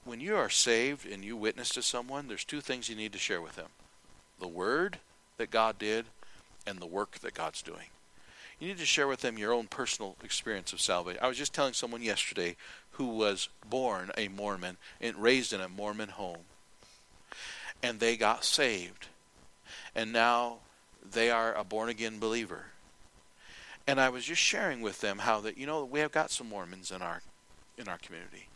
when 0.05 0.21
you 0.21 0.37
are 0.37 0.51
saved 0.51 1.11
and 1.11 1.25
you 1.25 1.35
witness 1.35 1.71
to 1.71 1.83
someone, 1.83 2.29
there's 2.29 2.45
two 2.45 2.61
things 2.61 2.91
you 2.91 2.95
need 2.95 3.15
to 3.15 3.19
share 3.19 3.41
with 3.41 3.57
them 3.57 3.71
the 4.39 4.47
word 4.47 4.99
that 5.39 5.51
God 5.51 5.79
did 5.79 6.05
and 6.67 6.79
the 6.79 6.87
work 6.87 7.19
that 7.21 7.33
God's 7.33 7.63
doing. 7.63 7.87
You 8.59 8.69
need 8.69 8.79
to 8.79 8.87
share 8.87 9.09
with 9.09 9.23
them 9.23 9.39
your 9.39 9.55
own 9.55 9.67
personal 9.67 10.17
experience 10.23 10.75
of 10.75 10.83
salvation. 10.83 11.21
I 11.23 11.29
was 11.29 11.39
just 11.39 11.55
telling 11.55 11.73
someone 11.73 12.03
yesterday 12.03 12.57
who 12.93 13.07
was 13.07 13.49
born 13.67 14.11
a 14.19 14.29
Mormon 14.29 14.77
and 15.01 15.17
raised 15.17 15.55
in 15.55 15.63
a 15.63 15.71
Mormon 15.71 16.11
home, 16.11 16.45
and 17.83 17.99
they 17.99 18.19
got 18.19 18.45
saved 18.45 19.07
and 19.95 20.13
now 20.13 20.59
they 21.09 21.31
are 21.31 21.55
a 21.55 21.65
born 21.65 21.89
again 21.89 22.19
believer. 22.19 22.67
And 23.87 24.01
I 24.01 24.09
was 24.09 24.25
just 24.25 24.41
sharing 24.41 24.83
with 24.83 25.01
them 25.01 25.19
how 25.19 25.41
that 25.41 25.59
you 25.59 25.67
know 25.67 25.85
we 25.85 26.01
have 26.01 26.13
got 26.13 26.31
some 26.31 26.49
Mormons 26.49 26.91
in 26.91 27.03
our 27.03 27.23
in 27.77 27.89
our 27.89 27.99
community. 27.99 28.49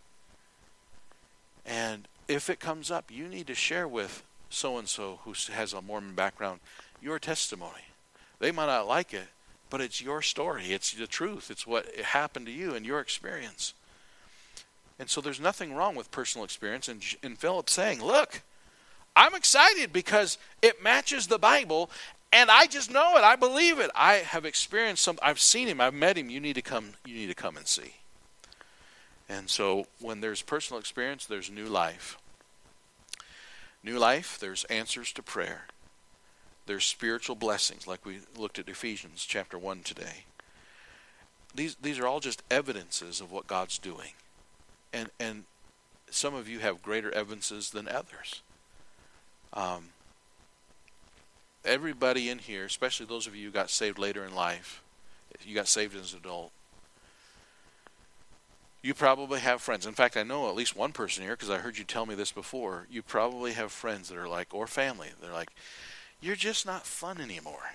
And 1.67 2.07
if 2.29 2.51
it 2.51 2.61
comes 2.61 2.91
up, 2.91 3.11
you 3.11 3.27
need 3.27 3.47
to 3.47 3.55
share 3.55 3.89
with 3.89 4.23
so 4.51 4.79
and 4.79 4.89
so 4.89 5.21
who 5.25 5.35
has 5.53 5.73
a 5.73 5.83
Mormon 5.83 6.15
background 6.15 6.61
your 7.01 7.19
testimony. 7.19 7.83
They 8.39 8.51
might 8.51 8.67
not 8.67 8.87
like 8.87 9.13
it, 9.13 9.29
but 9.71 9.81
it's 9.81 10.01
your 10.01 10.23
story. 10.23 10.67
It's 10.67 10.93
the 10.93 11.07
truth. 11.07 11.51
It's 11.51 11.67
what 11.67 11.95
happened 11.97 12.47
to 12.47 12.53
you 12.53 12.75
and 12.75 12.85
your 12.85 13.01
experience. 13.01 13.75
And 14.99 15.11
so 15.11 15.21
there's 15.21 15.41
nothing 15.41 15.75
wrong 15.75 15.97
with 15.97 16.11
personal 16.11 16.45
experience. 16.45 16.89
And, 16.89 17.03
and 17.23 17.39
Philip 17.39 17.69
saying, 17.69 18.03
look, 18.03 18.43
I'm 19.17 19.35
excited 19.35 19.93
because 19.93 20.39
it 20.61 20.83
matches 20.83 21.27
the 21.27 21.39
Bible 21.39 21.91
and 22.33 22.51
I 22.51 22.67
just 22.67 22.91
know 22.91 23.17
it. 23.17 23.23
I 23.23 23.37
believe 23.37 23.79
it. 23.79 23.91
I 23.95 24.15
have 24.15 24.45
experienced 24.45 25.05
some 25.05 25.19
I've 25.23 25.39
seen 25.39 25.69
him. 25.69 25.81
I've 25.81 25.95
met 25.95 26.19
him. 26.19 26.31
You 26.31 26.41
need 26.41 26.55
to 26.55 26.63
come 26.63 26.95
you 27.05 27.15
need 27.15 27.29
to 27.29 27.35
come 27.35 27.57
and 27.57 27.67
see. 27.67 27.95
And 29.29 29.49
so 29.49 29.87
when 30.01 30.21
there's 30.21 30.43
personal 30.43 30.81
experience, 30.81 31.27
there's 31.27 31.51
new 31.51 31.67
life. 31.67 32.19
New 33.83 33.99
life, 33.99 34.39
there's 34.41 34.65
answers 34.65 35.13
to 35.13 35.23
prayer. 35.23 35.67
There's 36.67 36.85
spiritual 36.85 37.37
blessings, 37.37 37.87
like 37.87 38.07
we 38.07 38.21
looked 38.37 38.59
at 38.59 38.69
Ephesians 38.69 39.25
chapter 39.27 39.59
1 39.59 39.81
today. 39.83 40.25
These, 41.55 41.77
these 41.77 41.99
are 41.99 42.07
all 42.07 42.21
just 42.21 42.43
evidences 42.51 43.21
of 43.21 43.31
what 43.31 43.47
God's 43.47 43.79
doing. 43.79 44.13
And, 44.93 45.11
and 45.21 45.45
some 46.11 46.35
of 46.35 46.49
you 46.49 46.61
have 46.61 46.83
greater 46.83 47.13
evidences 47.13 47.71
than 47.71 47.87
others. 47.87 48.41
Um, 49.55 49.91
everybody 51.65 52.29
in 52.29 52.39
here, 52.39 52.65
especially 52.65 53.07
those 53.07 53.27
of 53.27 53.35
you 53.35 53.47
who 53.47 53.53
got 53.53 53.71
saved 53.71 53.99
later 53.99 54.25
in 54.25 54.35
life, 54.35 54.83
you 55.45 55.55
got 55.55 55.69
saved 55.69 55.97
as 55.97 56.13
an 56.13 56.21
adult, 56.21 56.51
you 58.83 58.93
probably 58.93 59.41
have 59.41 59.63
friends. 59.63 59.87
In 59.87 59.95
fact, 59.95 60.17
I 60.17 60.25
know 60.25 60.49
at 60.49 60.55
least 60.55 60.77
one 60.77 60.93
person 60.93 61.23
here 61.23 61.33
because 61.33 61.49
I 61.49 61.57
heard 61.59 61.79
you 61.79 61.85
tell 61.85 62.05
me 62.05 62.15
this 62.15 62.33
before. 62.33 62.87
You 62.91 63.01
probably 63.01 63.53
have 63.53 63.73
friends 63.73 64.11
that 64.11 64.19
are 64.19 64.29
like, 64.29 64.53
or 64.53 64.67
family, 64.67 65.09
they're 65.23 65.33
like, 65.33 65.51
you're 66.21 66.37
just 66.37 66.67
not 66.67 66.87
fun 66.87 67.21
anymore. 67.21 67.73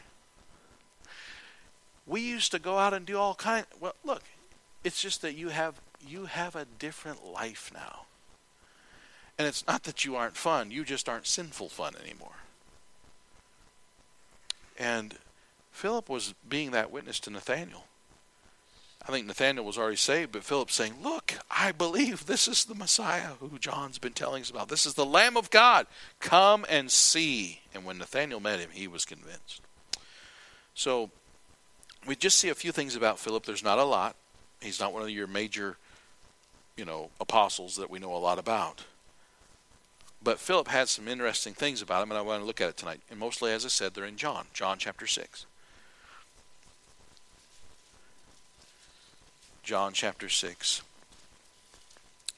We 2.06 2.22
used 2.22 2.52
to 2.52 2.60
go 2.60 2.78
out 2.78 2.94
and 2.94 3.06
do 3.06 3.18
all 3.18 3.36
kind. 3.36 3.66
Well, 3.80 3.96
look, 4.04 4.24
it's 4.84 5.02
just 5.02 5.22
that 5.22 5.36
you 5.36 5.50
have 5.50 5.82
you 6.08 6.26
have 6.26 6.56
a 6.56 6.66
different 6.66 7.26
life 7.26 7.72
now. 7.74 8.06
And 9.40 9.48
it's 9.48 9.66
not 9.66 9.84
that 9.84 10.04
you 10.04 10.18
aren't 10.18 10.36
fun, 10.36 10.70
you 10.70 10.84
just 10.84 11.08
aren't 11.08 11.26
sinful 11.26 11.70
fun 11.70 11.94
anymore. 12.04 12.36
And 14.78 15.16
Philip 15.72 16.10
was 16.10 16.34
being 16.48 16.72
that 16.72 16.92
witness 16.92 17.22
to 17.22 17.30
Nathanael. 17.30 17.86
I 19.08 19.14
think 19.14 19.26
Nathanael 19.26 19.64
was 19.64 19.78
already 19.78 19.96
saved, 19.96 20.34
but 20.34 20.44
Philip 20.44 20.70
saying, 20.70 20.96
Look, 21.02 21.36
I 21.50 21.72
believe 21.72 22.26
this 22.26 22.50
is 22.50 22.66
the 22.66 22.76
Messiah 22.76 23.32
who 23.40 23.58
John's 23.58 23.98
been 23.98 24.12
telling 24.12 24.42
us 24.42 24.50
about. 24.50 24.68
This 24.68 24.86
is 24.86 24.96
the 24.96 25.06
Lamb 25.06 25.38
of 25.38 25.50
God. 25.50 25.88
Come 26.20 26.66
and 26.70 26.92
see. 26.92 27.62
And 27.74 27.86
when 27.86 27.98
Nathanael 27.98 28.42
met 28.42 28.60
him, 28.60 28.70
he 28.74 28.90
was 28.90 29.06
convinced. 29.06 29.62
So 30.74 31.12
we 32.06 32.18
just 32.18 32.40
see 32.40 32.50
a 32.50 32.56
few 32.56 32.74
things 32.74 32.98
about 32.98 33.20
Philip. 33.20 33.46
There's 33.46 33.64
not 33.64 33.80
a 33.80 33.86
lot. 33.86 34.18
He's 34.62 34.82
not 34.82 34.92
one 34.92 35.04
of 35.04 35.10
your 35.10 35.28
major, 35.28 35.78
you 36.76 36.84
know, 36.84 37.10
apostles 37.22 37.78
that 37.78 37.90
we 37.90 38.00
know 38.00 38.14
a 38.14 38.18
lot 38.18 38.38
about. 38.38 38.84
But 40.22 40.40
Philip 40.40 40.68
had 40.68 40.90
some 40.90 41.08
interesting 41.08 41.54
things 41.54 41.82
about 41.82 42.04
him, 42.04 42.12
and 42.12 42.18
I 42.18 42.22
want 42.22 42.42
to 42.42 42.46
look 42.46 42.60
at 42.60 42.70
it 42.70 42.78
tonight. 42.78 43.00
And 43.10 43.20
mostly, 43.20 43.52
as 43.52 43.64
I 43.66 43.70
said, 43.70 43.94
they're 43.94 44.06
in 44.06 44.18
John, 44.18 44.48
John 44.54 44.78
chapter 44.78 45.08
6. 45.08 45.46
John 49.64 49.94
chapter 49.94 50.30
6 50.30 50.82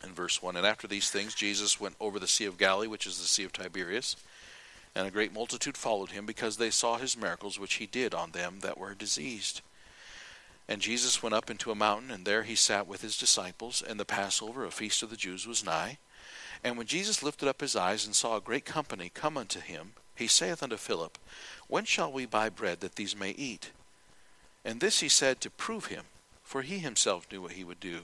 and 0.03 0.15
verse 0.15 0.43
1. 0.43 0.57
And 0.57 0.65
after 0.65 0.87
these 0.87 1.09
things, 1.09 1.33
Jesus 1.33 1.79
went 1.79 1.95
over 1.99 2.19
the 2.19 2.27
Sea 2.27 2.45
of 2.45 2.57
Galilee, 2.57 2.87
which 2.87 3.07
is 3.07 3.19
the 3.19 3.27
Sea 3.27 3.45
of 3.45 3.53
Tiberias. 3.53 4.15
And 4.93 5.07
a 5.07 5.11
great 5.11 5.33
multitude 5.33 5.77
followed 5.77 6.11
him, 6.11 6.25
because 6.25 6.57
they 6.57 6.69
saw 6.69 6.97
his 6.97 7.17
miracles 7.17 7.57
which 7.57 7.75
he 7.75 7.85
did 7.85 8.13
on 8.13 8.31
them 8.31 8.59
that 8.61 8.77
were 8.77 8.93
diseased. 8.93 9.61
And 10.67 10.81
Jesus 10.81 11.23
went 11.23 11.33
up 11.33 11.49
into 11.49 11.71
a 11.71 11.75
mountain, 11.75 12.11
and 12.11 12.25
there 12.25 12.43
he 12.43 12.55
sat 12.55 12.85
with 12.85 13.01
his 13.01 13.17
disciples, 13.17 13.81
and 13.81 13.99
the 13.99 14.05
Passover, 14.05 14.65
a 14.65 14.71
feast 14.71 15.01
of 15.01 15.09
the 15.09 15.15
Jews, 15.15 15.47
was 15.47 15.63
nigh. 15.63 15.97
And 16.63 16.77
when 16.77 16.87
Jesus 16.87 17.23
lifted 17.23 17.47
up 17.47 17.61
his 17.61 17.75
eyes 17.75 18.05
and 18.05 18.15
saw 18.15 18.37
a 18.37 18.41
great 18.41 18.65
company 18.65 19.11
come 19.13 19.37
unto 19.37 19.59
him, 19.59 19.93
he 20.15 20.27
saith 20.27 20.61
unto 20.61 20.77
Philip, 20.77 21.17
When 21.67 21.85
shall 21.85 22.11
we 22.11 22.25
buy 22.25 22.49
bread 22.49 22.81
that 22.81 22.95
these 22.95 23.15
may 23.15 23.31
eat? 23.31 23.71
And 24.63 24.79
this 24.79 24.99
he 24.99 25.09
said 25.09 25.41
to 25.41 25.49
prove 25.49 25.87
him 25.87 26.05
for 26.51 26.63
he 26.63 26.79
himself 26.79 27.25
knew 27.31 27.41
what 27.41 27.53
he 27.53 27.63
would 27.63 27.79
do. 27.79 28.01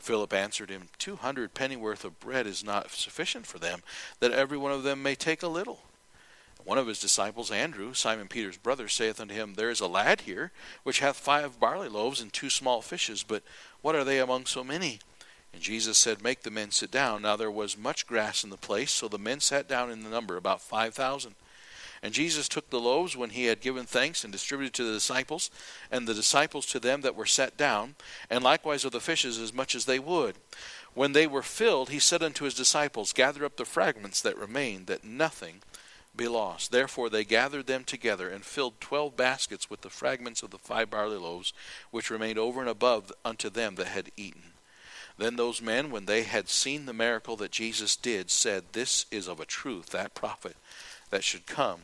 Philip 0.00 0.32
answered 0.32 0.68
him, 0.68 0.88
Two 0.98 1.14
hundred 1.14 1.54
pennyworth 1.54 2.04
of 2.04 2.18
bread 2.18 2.44
is 2.44 2.64
not 2.64 2.90
sufficient 2.90 3.46
for 3.46 3.60
them, 3.60 3.82
that 4.18 4.32
every 4.32 4.58
one 4.58 4.72
of 4.72 4.82
them 4.82 5.00
may 5.00 5.14
take 5.14 5.44
a 5.44 5.48
little. 5.48 5.82
One 6.64 6.76
of 6.76 6.88
his 6.88 7.00
disciples, 7.00 7.52
Andrew, 7.52 7.94
Simon 7.94 8.26
Peter's 8.26 8.56
brother, 8.56 8.88
saith 8.88 9.20
unto 9.20 9.32
him, 9.32 9.54
There 9.54 9.70
is 9.70 9.78
a 9.78 9.86
lad 9.86 10.22
here, 10.22 10.50
which 10.82 10.98
hath 10.98 11.16
five 11.16 11.60
barley 11.60 11.88
loaves 11.88 12.20
and 12.20 12.32
two 12.32 12.50
small 12.50 12.82
fishes, 12.82 13.22
but 13.22 13.44
what 13.80 13.94
are 13.94 14.02
they 14.02 14.18
among 14.18 14.46
so 14.46 14.64
many? 14.64 14.98
And 15.52 15.62
Jesus 15.62 15.98
said, 15.98 16.22
Make 16.22 16.42
the 16.42 16.50
men 16.50 16.70
sit 16.70 16.90
down. 16.90 17.22
Now 17.22 17.36
there 17.36 17.50
was 17.50 17.76
much 17.76 18.06
grass 18.06 18.44
in 18.44 18.50
the 18.50 18.56
place, 18.56 18.92
so 18.92 19.08
the 19.08 19.18
men 19.18 19.40
sat 19.40 19.68
down 19.68 19.90
in 19.90 20.02
the 20.02 20.10
number, 20.10 20.36
about 20.36 20.60
five 20.60 20.94
thousand. 20.94 21.34
And 22.02 22.14
Jesus 22.14 22.48
took 22.48 22.70
the 22.70 22.78
loaves 22.78 23.16
when 23.16 23.30
he 23.30 23.46
had 23.46 23.60
given 23.60 23.84
thanks 23.84 24.22
and 24.22 24.32
distributed 24.32 24.72
to 24.74 24.84
the 24.84 24.92
disciples, 24.92 25.50
and 25.90 26.06
the 26.06 26.14
disciples 26.14 26.64
to 26.66 26.78
them 26.78 27.00
that 27.00 27.16
were 27.16 27.26
set 27.26 27.56
down, 27.56 27.96
and 28.30 28.44
likewise 28.44 28.84
of 28.84 28.92
the 28.92 29.00
fishes 29.00 29.38
as 29.38 29.52
much 29.52 29.74
as 29.74 29.84
they 29.84 29.98
would. 29.98 30.36
When 30.94 31.12
they 31.12 31.26
were 31.26 31.42
filled, 31.42 31.90
he 31.90 31.98
said 31.98 32.22
unto 32.22 32.44
his 32.44 32.54
disciples, 32.54 33.12
Gather 33.12 33.44
up 33.44 33.56
the 33.56 33.64
fragments 33.64 34.20
that 34.22 34.38
remain, 34.38 34.84
that 34.84 35.02
nothing 35.02 35.62
be 36.14 36.28
lost. 36.28 36.70
Therefore 36.70 37.10
they 37.10 37.24
gathered 37.24 37.66
them 37.66 37.84
together, 37.84 38.28
and 38.28 38.44
filled 38.44 38.80
twelve 38.80 39.16
baskets 39.16 39.68
with 39.68 39.80
the 39.80 39.90
fragments 39.90 40.42
of 40.42 40.50
the 40.50 40.58
five 40.58 40.90
barley 40.90 41.16
loaves, 41.16 41.52
which 41.90 42.10
remained 42.10 42.38
over 42.38 42.60
and 42.60 42.70
above 42.70 43.12
unto 43.24 43.50
them 43.50 43.74
that 43.74 43.88
had 43.88 44.10
eaten. 44.16 44.52
Then 45.18 45.34
those 45.34 45.60
men, 45.60 45.90
when 45.90 46.06
they 46.06 46.22
had 46.22 46.48
seen 46.48 46.86
the 46.86 46.92
miracle 46.92 47.36
that 47.36 47.50
Jesus 47.50 47.96
did, 47.96 48.30
said, 48.30 48.64
This 48.72 49.04
is 49.10 49.28
of 49.28 49.40
a 49.40 49.44
truth 49.44 49.90
that 49.90 50.14
prophet 50.14 50.56
that 51.10 51.24
should 51.24 51.46
come 51.46 51.80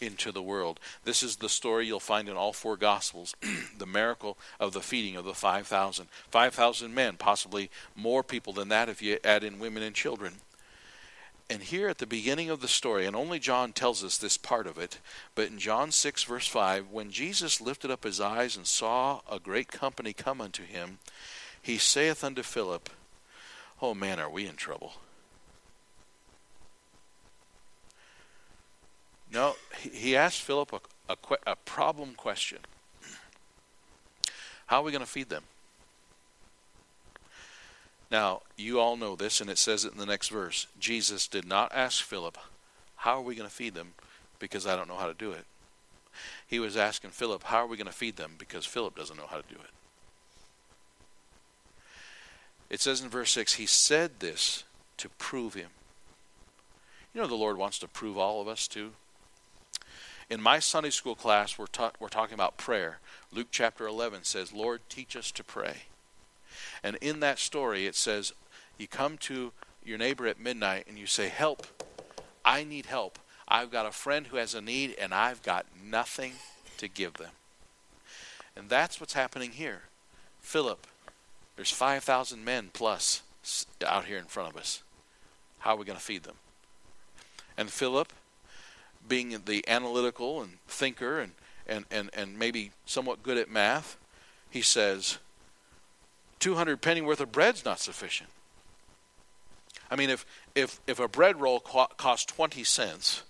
into 0.00 0.30
the 0.30 0.42
world. 0.42 0.78
This 1.04 1.22
is 1.22 1.36
the 1.36 1.48
story 1.48 1.86
you'll 1.86 1.98
find 1.98 2.28
in 2.28 2.36
all 2.36 2.52
four 2.52 2.76
Gospels 2.76 3.34
the 3.78 3.86
miracle 3.86 4.38
of 4.60 4.72
the 4.72 4.82
feeding 4.82 5.16
of 5.16 5.24
the 5.24 5.34
5,000. 5.34 6.06
5,000 6.30 6.94
men, 6.94 7.16
possibly 7.16 7.70
more 7.96 8.22
people 8.22 8.52
than 8.52 8.68
that 8.68 8.88
if 8.88 9.02
you 9.02 9.18
add 9.24 9.42
in 9.42 9.58
women 9.58 9.82
and 9.82 9.96
children. 9.96 10.34
And 11.50 11.62
here 11.62 11.88
at 11.88 11.96
the 11.96 12.06
beginning 12.06 12.50
of 12.50 12.60
the 12.60 12.68
story, 12.68 13.06
and 13.06 13.16
only 13.16 13.38
John 13.38 13.72
tells 13.72 14.04
us 14.04 14.18
this 14.18 14.36
part 14.36 14.66
of 14.66 14.76
it, 14.76 14.98
but 15.34 15.48
in 15.48 15.58
John 15.58 15.90
6, 15.90 16.24
verse 16.24 16.46
5, 16.46 16.90
when 16.90 17.10
Jesus 17.10 17.60
lifted 17.60 17.90
up 17.90 18.04
his 18.04 18.20
eyes 18.20 18.54
and 18.54 18.66
saw 18.66 19.22
a 19.30 19.40
great 19.40 19.68
company 19.68 20.12
come 20.12 20.42
unto 20.42 20.62
him, 20.62 20.98
he 21.62 21.78
saith 21.78 22.24
unto 22.24 22.42
Philip, 22.42 22.90
Oh 23.80 23.94
man, 23.94 24.18
are 24.18 24.30
we 24.30 24.46
in 24.46 24.56
trouble? 24.56 24.94
No, 29.32 29.56
he 29.78 30.16
asked 30.16 30.40
Philip 30.40 30.72
a, 30.72 31.12
a, 31.12 31.16
a 31.46 31.56
problem 31.56 32.14
question. 32.14 32.58
How 34.66 34.80
are 34.80 34.82
we 34.82 34.92
going 34.92 35.04
to 35.04 35.10
feed 35.10 35.28
them? 35.28 35.44
Now, 38.10 38.42
you 38.56 38.80
all 38.80 38.96
know 38.96 39.16
this, 39.16 39.40
and 39.40 39.50
it 39.50 39.58
says 39.58 39.84
it 39.84 39.92
in 39.92 39.98
the 39.98 40.06
next 40.06 40.28
verse. 40.28 40.66
Jesus 40.80 41.28
did 41.28 41.46
not 41.46 41.72
ask 41.74 42.02
Philip, 42.02 42.38
How 42.96 43.18
are 43.18 43.22
we 43.22 43.34
going 43.34 43.48
to 43.48 43.54
feed 43.54 43.74
them? 43.74 43.92
Because 44.38 44.66
I 44.66 44.76
don't 44.76 44.88
know 44.88 44.96
how 44.96 45.08
to 45.08 45.14
do 45.14 45.32
it. 45.32 45.44
He 46.46 46.58
was 46.58 46.76
asking 46.76 47.10
Philip, 47.10 47.44
How 47.44 47.58
are 47.58 47.66
we 47.66 47.76
going 47.76 47.86
to 47.86 47.92
feed 47.92 48.16
them? 48.16 48.32
Because 48.38 48.64
Philip 48.64 48.96
doesn't 48.96 49.16
know 49.16 49.26
how 49.28 49.36
to 49.36 49.48
do 49.48 49.56
it. 49.56 49.70
It 52.70 52.80
says 52.80 53.00
in 53.00 53.08
verse 53.08 53.30
6, 53.32 53.54
He 53.54 53.66
said 53.66 54.20
this 54.20 54.64
to 54.98 55.08
prove 55.08 55.54
him. 55.54 55.70
You 57.14 57.20
know, 57.20 57.26
the 57.26 57.34
Lord 57.34 57.56
wants 57.56 57.78
to 57.80 57.88
prove 57.88 58.18
all 58.18 58.40
of 58.40 58.48
us 58.48 58.68
too. 58.68 58.92
In 60.30 60.42
my 60.42 60.58
Sunday 60.58 60.90
school 60.90 61.14
class, 61.14 61.58
we're, 61.58 61.66
we're 61.98 62.08
talking 62.08 62.34
about 62.34 62.58
prayer. 62.58 62.98
Luke 63.32 63.48
chapter 63.50 63.86
11 63.86 64.24
says, 64.24 64.52
Lord, 64.52 64.80
teach 64.88 65.16
us 65.16 65.30
to 65.32 65.42
pray. 65.42 65.84
And 66.82 66.96
in 66.96 67.20
that 67.20 67.38
story, 67.38 67.86
it 67.86 67.94
says, 67.94 68.32
you 68.78 68.86
come 68.86 69.18
to 69.18 69.52
your 69.84 69.98
neighbor 69.98 70.26
at 70.26 70.38
midnight 70.38 70.84
and 70.88 70.98
you 70.98 71.06
say, 71.06 71.28
Help, 71.28 71.66
I 72.44 72.64
need 72.64 72.86
help. 72.86 73.18
I've 73.46 73.70
got 73.70 73.86
a 73.86 73.90
friend 73.90 74.26
who 74.26 74.36
has 74.36 74.54
a 74.54 74.60
need 74.60 74.94
and 75.00 75.12
I've 75.12 75.42
got 75.42 75.66
nothing 75.82 76.34
to 76.76 76.88
give 76.88 77.14
them. 77.14 77.30
And 78.54 78.68
that's 78.68 79.00
what's 79.00 79.14
happening 79.14 79.52
here. 79.52 79.82
Philip, 80.40 80.86
there's 81.58 81.72
5,000 81.72 82.44
men 82.44 82.70
plus 82.72 83.24
out 83.84 84.04
here 84.04 84.16
in 84.16 84.26
front 84.26 84.48
of 84.48 84.56
us. 84.56 84.84
How 85.58 85.74
are 85.74 85.76
we 85.76 85.84
going 85.84 85.98
to 85.98 86.04
feed 86.04 86.22
them? 86.22 86.36
And 87.56 87.68
Philip 87.68 88.12
being 89.08 89.36
the 89.44 89.68
analytical 89.68 90.40
and 90.40 90.58
thinker 90.68 91.18
and, 91.18 91.32
and, 91.66 91.84
and, 91.90 92.10
and 92.14 92.38
maybe 92.38 92.70
somewhat 92.86 93.24
good 93.24 93.36
at 93.36 93.50
math, 93.50 93.96
he 94.48 94.62
says, 94.62 95.18
200 96.38 96.80
penny 96.80 97.00
worth 97.00 97.20
of 97.20 97.32
bread's 97.32 97.64
not 97.64 97.80
sufficient. 97.80 98.30
I 99.90 99.96
mean, 99.96 100.10
if, 100.10 100.24
if, 100.54 100.78
if 100.86 101.00
a 101.00 101.08
bread 101.08 101.40
roll 101.40 101.58
co- 101.58 101.88
cost 101.96 102.28
20 102.28 102.62
cents, 102.62 103.24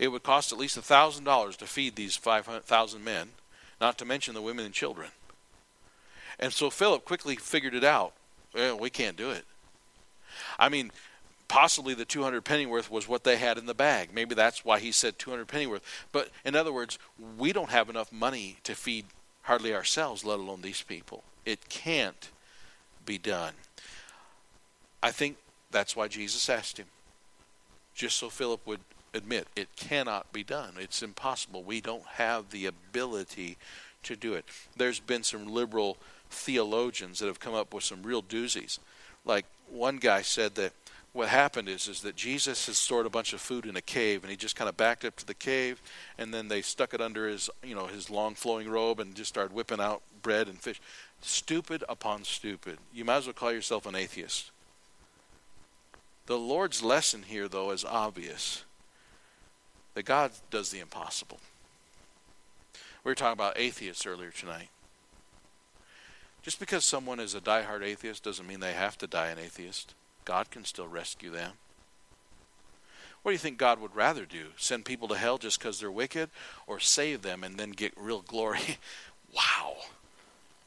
it 0.00 0.08
would 0.08 0.24
cost 0.24 0.50
at 0.50 0.58
least 0.58 0.76
$1,000 0.76 1.56
to 1.58 1.66
feed 1.66 1.94
these 1.94 2.16
5,000 2.16 3.04
men, 3.04 3.28
not 3.80 3.98
to 3.98 4.04
mention 4.04 4.34
the 4.34 4.42
women 4.42 4.64
and 4.64 4.74
children. 4.74 5.10
And 6.38 6.52
so 6.52 6.70
Philip 6.70 7.04
quickly 7.04 7.36
figured 7.36 7.74
it 7.74 7.84
out. 7.84 8.12
We 8.54 8.90
can't 8.90 9.16
do 9.16 9.30
it. 9.30 9.44
I 10.58 10.68
mean, 10.68 10.92
possibly 11.48 11.94
the 11.94 12.04
200 12.04 12.42
pennyworth 12.42 12.90
was 12.90 13.08
what 13.08 13.24
they 13.24 13.36
had 13.36 13.58
in 13.58 13.66
the 13.66 13.74
bag. 13.74 14.10
Maybe 14.12 14.34
that's 14.34 14.64
why 14.64 14.78
he 14.78 14.92
said 14.92 15.18
200 15.18 15.46
pennyworth. 15.46 15.82
But 16.12 16.30
in 16.44 16.56
other 16.56 16.72
words, 16.72 16.98
we 17.38 17.52
don't 17.52 17.70
have 17.70 17.88
enough 17.88 18.12
money 18.12 18.56
to 18.64 18.74
feed 18.74 19.06
hardly 19.42 19.74
ourselves, 19.74 20.24
let 20.24 20.38
alone 20.38 20.62
these 20.62 20.82
people. 20.82 21.22
It 21.44 21.68
can't 21.68 22.30
be 23.04 23.18
done. 23.18 23.54
I 25.02 25.10
think 25.10 25.36
that's 25.70 25.94
why 25.94 26.08
Jesus 26.08 26.48
asked 26.48 26.78
him. 26.78 26.86
Just 27.94 28.16
so 28.16 28.28
Philip 28.28 28.66
would 28.66 28.80
admit 29.14 29.46
it 29.54 29.68
cannot 29.76 30.32
be 30.32 30.42
done. 30.42 30.74
It's 30.78 31.02
impossible. 31.02 31.62
We 31.62 31.80
don't 31.80 32.06
have 32.14 32.50
the 32.50 32.66
ability 32.66 33.56
to 34.02 34.16
do 34.16 34.34
it. 34.34 34.44
There's 34.76 35.00
been 35.00 35.22
some 35.22 35.46
liberal 35.46 35.96
theologians 36.30 37.18
that 37.18 37.26
have 37.26 37.40
come 37.40 37.54
up 37.54 37.72
with 37.72 37.84
some 37.84 38.02
real 38.02 38.22
doozies. 38.22 38.78
Like 39.24 39.46
one 39.70 39.96
guy 39.96 40.22
said 40.22 40.54
that 40.56 40.72
what 41.16 41.28
happened 41.28 41.68
is 41.68 41.88
is 41.88 42.02
that 42.02 42.14
Jesus 42.14 42.66
has 42.66 42.76
stored 42.76 43.06
a 43.06 43.10
bunch 43.10 43.32
of 43.32 43.40
food 43.40 43.64
in 43.64 43.74
a 43.74 43.80
cave 43.80 44.22
and 44.22 44.30
he 44.30 44.36
just 44.36 44.54
kind 44.54 44.68
of 44.68 44.76
backed 44.76 45.04
up 45.04 45.16
to 45.16 45.26
the 45.26 45.34
cave 45.34 45.80
and 46.18 46.32
then 46.32 46.48
they 46.48 46.60
stuck 46.60 46.92
it 46.92 47.00
under 47.00 47.26
his 47.26 47.48
you 47.64 47.74
know 47.74 47.86
his 47.86 48.10
long 48.10 48.34
flowing 48.34 48.68
robe 48.68 49.00
and 49.00 49.14
just 49.14 49.30
started 49.30 49.54
whipping 49.54 49.80
out 49.80 50.02
bread 50.22 50.46
and 50.46 50.58
fish. 50.60 50.80
Stupid 51.22 51.82
upon 51.88 52.24
stupid. 52.24 52.78
You 52.92 53.04
might 53.04 53.16
as 53.16 53.26
well 53.26 53.32
call 53.32 53.52
yourself 53.52 53.86
an 53.86 53.94
atheist. 53.94 54.50
The 56.26 56.38
Lord's 56.38 56.82
lesson 56.82 57.22
here 57.22 57.48
though 57.48 57.70
is 57.70 57.84
obvious. 57.84 58.64
That 59.94 60.04
God 60.04 60.32
does 60.50 60.70
the 60.70 60.80
impossible. 60.80 61.40
We 63.02 63.10
were 63.10 63.14
talking 63.14 63.32
about 63.32 63.58
atheists 63.58 64.04
earlier 64.04 64.30
tonight. 64.30 64.68
Just 66.46 66.60
because 66.60 66.84
someone 66.84 67.18
is 67.18 67.34
a 67.34 67.40
die-hard 67.40 67.82
atheist 67.82 68.22
doesn't 68.22 68.46
mean 68.46 68.60
they 68.60 68.72
have 68.72 68.96
to 68.98 69.08
die 69.08 69.30
an 69.30 69.38
atheist. 69.40 69.94
God 70.24 70.48
can 70.48 70.64
still 70.64 70.86
rescue 70.86 71.28
them. 71.28 71.54
What 73.20 73.30
do 73.30 73.34
you 73.34 73.38
think 73.38 73.58
God 73.58 73.80
would 73.80 73.96
rather 73.96 74.24
do? 74.24 74.50
Send 74.56 74.84
people 74.84 75.08
to 75.08 75.16
hell 75.16 75.38
just 75.38 75.58
because 75.58 75.80
they're 75.80 75.90
wicked 75.90 76.30
or 76.68 76.78
save 76.78 77.22
them 77.22 77.42
and 77.42 77.58
then 77.58 77.72
get 77.72 77.92
real 77.96 78.20
glory? 78.20 78.78
wow. 79.34 79.74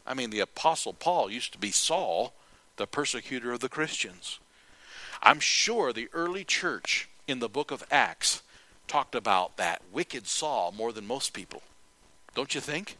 I 0.06 0.14
mean, 0.14 0.32
the 0.32 0.42
Apostle 0.42 0.92
Paul 0.92 1.32
used 1.32 1.54
to 1.54 1.58
be 1.58 1.72
Saul, 1.72 2.34
the 2.76 2.86
persecutor 2.86 3.54
of 3.54 3.62
the 3.62 3.70
Christians. 3.70 4.42
I'm 5.24 5.40
sure 5.40 5.94
the 5.94 6.10
early 6.12 6.44
church 6.44 7.08
in 7.26 7.40
the 7.40 7.48
book 7.48 7.72
of 7.72 7.86
Acts 7.90 8.44
talked 8.90 9.16
about 9.16 9.56
that 9.56 9.82
wicked 9.94 10.28
Saul 10.28 10.74
more 10.78 10.92
than 10.92 11.08
most 11.08 11.32
people. 11.32 11.62
Don't 12.36 12.54
you 12.54 12.60
think? 12.60 12.98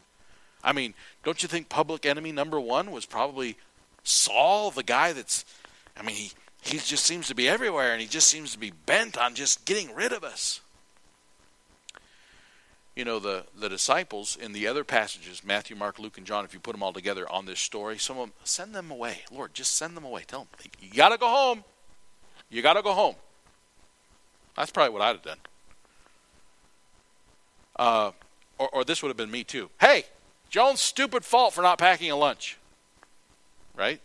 I 0.62 0.72
mean, 0.72 0.94
don't 1.24 1.42
you 1.42 1.48
think 1.48 1.68
public 1.68 2.04
enemy 2.04 2.32
number 2.32 2.60
one 2.60 2.90
was 2.90 3.06
probably 3.06 3.56
Saul, 4.02 4.70
the 4.70 4.82
guy 4.82 5.12
that's, 5.12 5.44
I 5.96 6.02
mean, 6.02 6.16
he, 6.16 6.32
he 6.62 6.78
just 6.78 7.04
seems 7.04 7.28
to 7.28 7.34
be 7.34 7.48
everywhere 7.48 7.92
and 7.92 8.00
he 8.00 8.06
just 8.06 8.28
seems 8.28 8.52
to 8.52 8.58
be 8.58 8.72
bent 8.86 9.16
on 9.16 9.34
just 9.34 9.64
getting 9.64 9.94
rid 9.94 10.12
of 10.12 10.24
us. 10.24 10.60
You 12.96 13.04
know, 13.04 13.18
the, 13.18 13.44
the 13.58 13.68
disciples 13.68 14.36
in 14.36 14.52
the 14.52 14.66
other 14.66 14.84
passages, 14.84 15.42
Matthew, 15.44 15.76
Mark, 15.76 15.98
Luke, 15.98 16.18
and 16.18 16.26
John, 16.26 16.44
if 16.44 16.52
you 16.52 16.60
put 16.60 16.72
them 16.72 16.82
all 16.82 16.92
together 16.92 17.30
on 17.30 17.46
this 17.46 17.60
story, 17.60 17.98
some 17.98 18.18
of 18.18 18.24
them, 18.24 18.32
send 18.44 18.74
them 18.74 18.90
away. 18.90 19.20
Lord, 19.32 19.54
just 19.54 19.76
send 19.76 19.96
them 19.96 20.04
away. 20.04 20.24
Tell 20.26 20.40
them, 20.40 20.48
you 20.80 20.90
got 20.90 21.10
to 21.10 21.16
go 21.16 21.28
home. 21.28 21.64
You 22.50 22.62
got 22.62 22.74
to 22.74 22.82
go 22.82 22.92
home. 22.92 23.14
That's 24.56 24.70
probably 24.70 24.92
what 24.92 25.02
I'd 25.02 25.16
have 25.16 25.22
done. 25.22 25.38
Uh, 27.76 28.10
or, 28.58 28.68
or 28.70 28.84
this 28.84 29.02
would 29.02 29.08
have 29.08 29.16
been 29.16 29.30
me 29.30 29.44
too. 29.44 29.70
Hey, 29.80 30.04
Joan's 30.50 30.80
stupid 30.80 31.24
fault 31.24 31.54
for 31.54 31.62
not 31.62 31.78
packing 31.78 32.10
a 32.10 32.16
lunch. 32.16 32.58
Right? 33.76 34.00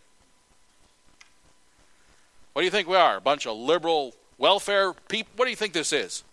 What 2.54 2.62
do 2.62 2.66
you 2.66 2.72
think 2.72 2.88
we 2.88 2.96
are? 2.96 3.18
A 3.18 3.22
bunch 3.22 3.46
of 3.46 3.58
liberal 3.58 4.14
welfare 4.38 4.94
people? 4.94 5.34
What 5.36 5.46
do 5.46 5.50
you 5.50 5.58
think 5.58 5.74
this 5.74 5.92
is? 5.92 6.24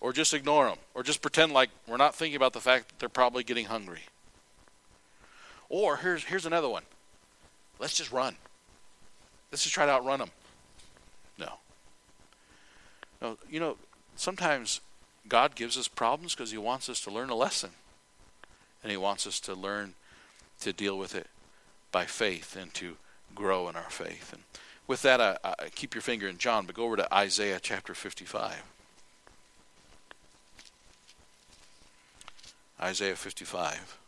Or 0.00 0.12
just 0.12 0.34
ignore 0.34 0.66
them. 0.66 0.78
Or 0.94 1.02
just 1.02 1.22
pretend 1.22 1.52
like 1.52 1.70
we're 1.86 1.96
not 1.96 2.14
thinking 2.14 2.36
about 2.36 2.52
the 2.52 2.60
fact 2.60 2.88
that 2.88 2.98
they're 2.98 3.08
probably 3.08 3.44
getting 3.44 3.66
hungry. 3.66 4.02
Or 5.70 5.96
here's, 5.96 6.24
here's 6.24 6.44
another 6.44 6.68
one. 6.68 6.82
Let's 7.78 7.96
just 7.96 8.12
run. 8.12 8.36
Let's 9.50 9.62
just 9.62 9.74
try 9.74 9.86
to 9.86 9.92
outrun 9.92 10.18
them. 10.18 10.30
No. 11.38 11.52
No, 13.22 13.38
you 13.48 13.60
know, 13.60 13.76
sometimes 14.16 14.80
God 15.28 15.54
gives 15.54 15.78
us 15.78 15.88
problems 15.88 16.34
because 16.34 16.50
He 16.50 16.58
wants 16.58 16.88
us 16.88 17.00
to 17.02 17.10
learn 17.10 17.30
a 17.30 17.34
lesson. 17.34 17.70
And 18.82 18.90
He 18.90 18.96
wants 18.96 19.26
us 19.26 19.40
to 19.40 19.54
learn 19.54 19.94
to 20.60 20.72
deal 20.72 20.98
with 20.98 21.14
it 21.14 21.26
by 21.92 22.04
faith 22.04 22.56
and 22.56 22.72
to 22.74 22.96
grow 23.34 23.68
in 23.68 23.76
our 23.76 23.90
faith. 23.90 24.32
And 24.32 24.42
with 24.86 25.02
that, 25.02 25.20
I, 25.20 25.54
keep 25.74 25.94
your 25.94 26.02
finger 26.02 26.28
in 26.28 26.38
John, 26.38 26.66
but 26.66 26.74
go 26.74 26.84
over 26.84 26.96
to 26.96 27.14
Isaiah 27.14 27.58
chapter 27.60 27.94
55. 27.94 28.62
Isaiah 32.80 33.16
55. 33.16 33.98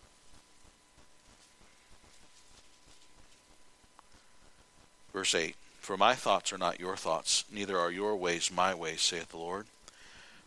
Verse 5.12 5.34
8 5.34 5.56
For 5.80 5.96
my 5.96 6.14
thoughts 6.14 6.52
are 6.52 6.58
not 6.58 6.78
your 6.78 6.96
thoughts, 6.96 7.44
neither 7.50 7.78
are 7.78 7.90
your 7.90 8.16
ways 8.16 8.50
my 8.54 8.74
ways, 8.74 9.00
saith 9.00 9.30
the 9.30 9.38
Lord. 9.38 9.66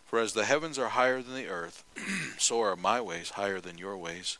For 0.09 0.17
as 0.17 0.33
the 0.33 0.45
heavens 0.45 0.79
are 0.79 0.89
higher 0.89 1.21
than 1.21 1.35
the 1.35 1.47
earth, 1.47 1.83
so 2.39 2.61
are 2.61 2.75
my 2.75 2.99
ways 2.99 3.29
higher 3.31 3.61
than 3.61 3.77
your 3.77 3.95
ways, 3.95 4.39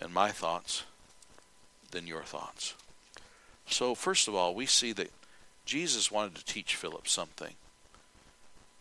and 0.00 0.12
my 0.12 0.32
thoughts 0.32 0.82
than 1.92 2.08
your 2.08 2.24
thoughts. 2.24 2.74
So, 3.68 3.94
first 3.94 4.26
of 4.26 4.34
all, 4.34 4.52
we 4.52 4.66
see 4.66 4.90
that 4.94 5.12
Jesus 5.64 6.10
wanted 6.10 6.34
to 6.34 6.44
teach 6.44 6.74
Philip 6.74 7.06
something. 7.06 7.54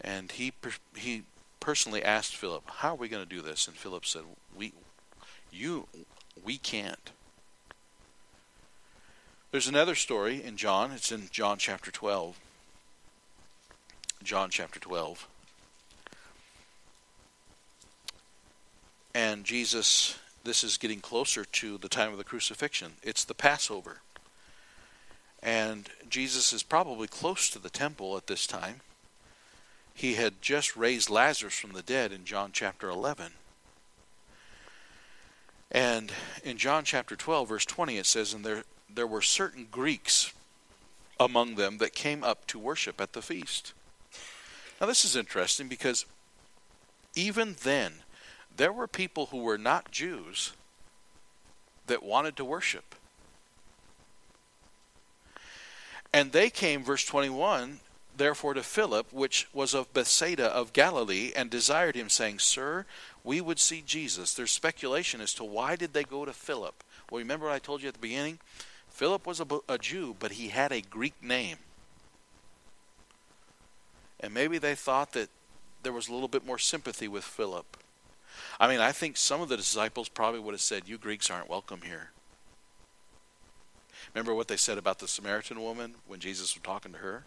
And 0.01 0.32
he, 0.32 0.51
he 0.95 1.25
personally 1.60 2.03
asked 2.03 2.36
Philip, 2.36 2.63
How 2.77 2.93
are 2.93 2.95
we 2.95 3.08
going 3.08 3.23
to 3.23 3.29
do 3.29 3.43
this? 3.43 3.67
And 3.67 3.77
Philip 3.77 4.03
said, 4.03 4.23
We, 4.58 4.73
you, 5.51 5.88
we 6.43 6.58
can't. 6.58 7.12
There's 9.51 9.67
another 9.67 9.93
story 9.93 10.43
in 10.43 10.58
John. 10.58 10.91
It's 10.91 11.12
in 11.12 11.29
John 11.29 11.60
chapter 11.60 11.91
12. 11.91 12.39
John 14.23 14.49
chapter 14.49 14.79
12. 14.79 15.27
And 19.15 19.43
Jesus, 19.43 20.17
this 20.43 20.63
is 20.63 20.78
getting 20.78 20.99
closer 20.99 21.45
to 21.45 21.78
the 21.78 21.89
time 21.89 22.12
of 22.12 22.17
the 22.17 22.23
crucifixion. 22.23 22.93
It's 23.04 23.23
the 23.23 23.36
Passover. 23.36 24.02
And 25.41 25.89
Jesus 26.10 26.54
is 26.54 26.63
probably 26.63 27.08
close 27.08 27.49
to 27.49 27.60
the 27.60 27.69
temple 27.69 28.17
at 28.17 28.28
this 28.28 28.47
time. 28.47 28.82
He 29.93 30.15
had 30.15 30.41
just 30.41 30.76
raised 30.76 31.10
Lazarus 31.10 31.60
from 31.60 31.73
the 31.73 31.84
dead 31.84 32.12
in 32.12 32.26
John 32.26 32.49
chapter 32.52 32.89
11. 32.89 33.34
And 35.71 36.12
in 36.43 36.58
John 36.58 36.84
chapter 36.84 37.15
12, 37.15 37.49
verse 37.49 37.65
20, 37.65 37.97
it 37.97 38.06
says, 38.06 38.34
And 38.34 38.43
there, 38.43 38.63
there 38.93 39.08
were 39.08 39.21
certain 39.21 39.67
Greeks 39.69 40.34
among 41.19 41.56
them 41.56 41.78
that 41.80 41.93
came 41.93 42.23
up 42.23 42.47
to 42.47 42.60
worship 42.60 42.99
at 42.99 43.13
the 43.13 43.21
feast. 43.21 43.73
Now, 44.80 44.88
this 44.88 45.06
is 45.06 45.15
interesting 45.15 45.67
because 45.67 46.06
even 47.15 47.56
then, 47.63 47.93
there 48.56 48.72
were 48.72 48.88
people 48.88 49.28
who 49.28 49.38
were 49.38 49.58
not 49.58 49.92
Jews 49.92 50.54
that 51.88 52.04
wanted 52.04 52.36
to 52.38 52.46
worship. 52.46 52.96
And 56.13 56.32
they 56.32 56.50
came, 56.50 56.84
verse 56.84 57.04
21, 57.06 57.80
therefore 58.16 58.54
to 58.54 58.62
Philip, 58.62 59.12
which 59.12 59.48
was 59.54 59.74
of 59.74 59.92
Bethsaida 59.94 60.46
of 60.46 60.74
Galilee, 60.74 61.32
and 61.36 61.50
desired 61.50 61.96
him, 61.96 62.10
saying, 62.10 62.39
Sir, 62.39 62.86
we 63.24 63.42
would 63.42 63.60
see 63.60 63.82
Jesus. 63.84 64.34
There's 64.34 64.52
speculation 64.52 65.22
as 65.22 65.34
to 65.36 65.44
why 65.44 65.76
did 65.76 65.94
they 65.94 66.04
go 66.04 66.24
to 66.26 66.34
Philip. 66.34 66.84
Well, 67.10 67.20
remember 67.20 67.48
what 67.48 67.56
I 67.56 67.60
told 67.60 67.82
you 67.82 67.88
at 67.88 67.96
the 67.96 68.00
beginning? 68.00 68.39
Philip 68.89 69.26
was 69.26 69.39
a, 69.39 69.48
a 69.68 69.80
Jew, 69.80 70.16
but 70.20 70.34
he 70.34 70.50
had 70.50 70.72
a 70.72 70.82
Greek 70.82 71.22
name. 71.22 71.58
And 74.20 74.34
maybe 74.34 74.60
they 74.60 74.76
thought 74.76 75.13
that 75.13 75.30
there 75.82 75.92
was 75.92 76.08
a 76.08 76.13
little 76.13 76.28
bit 76.28 76.46
more 76.46 76.60
sympathy 76.60 77.08
with 77.08 77.24
Philip. 77.24 77.78
I 78.63 78.67
mean, 78.69 78.80
I 78.80 78.93
think 78.93 79.17
some 79.17 79.41
of 79.41 79.49
the 79.49 79.58
disciples 79.58 80.08
probably 80.08 80.39
would 80.39 80.54
have 80.54 80.62
said, 80.62 80.84
You 80.88 80.97
Greeks 80.97 81.30
aren't 81.30 81.49
welcome 81.49 81.82
here. 81.82 82.12
Remember 84.13 84.34
what 84.34 84.47
they 84.47 84.56
said 84.56 84.78
about 84.78 84.99
the 84.99 85.08
Samaritan 85.10 85.62
woman 85.62 85.95
when 86.08 86.21
Jesus 86.21 86.56
was 86.56 86.63
talking 86.63 86.93
to 86.93 86.99
her? 86.99 87.23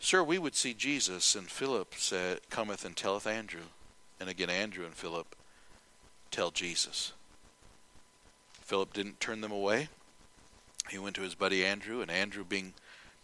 Sir, 0.00 0.24
we 0.24 0.38
would 0.38 0.56
see 0.56 0.74
Jesus, 0.74 1.36
and 1.36 1.48
Philip 1.48 1.94
said, 1.98 2.40
cometh 2.50 2.84
and 2.84 2.96
telleth 2.96 3.28
Andrew. 3.28 3.68
And 4.18 4.28
again, 4.28 4.50
Andrew 4.50 4.84
and 4.84 4.94
Philip 4.94 5.36
tell 6.32 6.50
Jesus. 6.50 7.12
Philip 8.62 8.92
didn't 8.92 9.20
turn 9.20 9.40
them 9.40 9.52
away. 9.52 9.88
He 10.90 10.98
went 10.98 11.14
to 11.14 11.22
his 11.22 11.36
buddy 11.36 11.64
Andrew, 11.64 12.00
and 12.00 12.10
Andrew, 12.10 12.42
being 12.44 12.74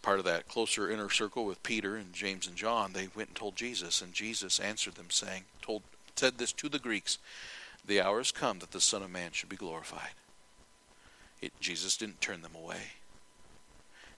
part 0.02 0.18
of 0.18 0.24
that 0.24 0.48
closer 0.48 0.90
inner 0.90 1.08
circle 1.08 1.44
with 1.44 1.62
Peter 1.62 1.96
and 1.96 2.12
James 2.12 2.46
and 2.46 2.56
John, 2.56 2.92
they 2.92 3.08
went 3.14 3.30
and 3.30 3.36
told 3.36 3.56
Jesus, 3.56 4.02
and 4.02 4.12
Jesus 4.12 4.60
answered 4.60 4.96
them, 4.96 5.10
saying, 5.10 5.44
told 5.60 5.82
said 6.14 6.38
this 6.38 6.52
to 6.52 6.68
the 6.68 6.78
Greeks, 6.78 7.18
the 7.84 8.00
hour 8.00 8.18
has 8.18 8.32
come 8.32 8.58
that 8.58 8.70
the 8.72 8.80
Son 8.80 9.02
of 9.02 9.10
Man 9.10 9.30
should 9.32 9.48
be 9.48 9.56
glorified. 9.56 10.10
It, 11.40 11.52
Jesus 11.58 11.96
didn't 11.96 12.20
turn 12.20 12.42
them 12.42 12.54
away. 12.54 12.92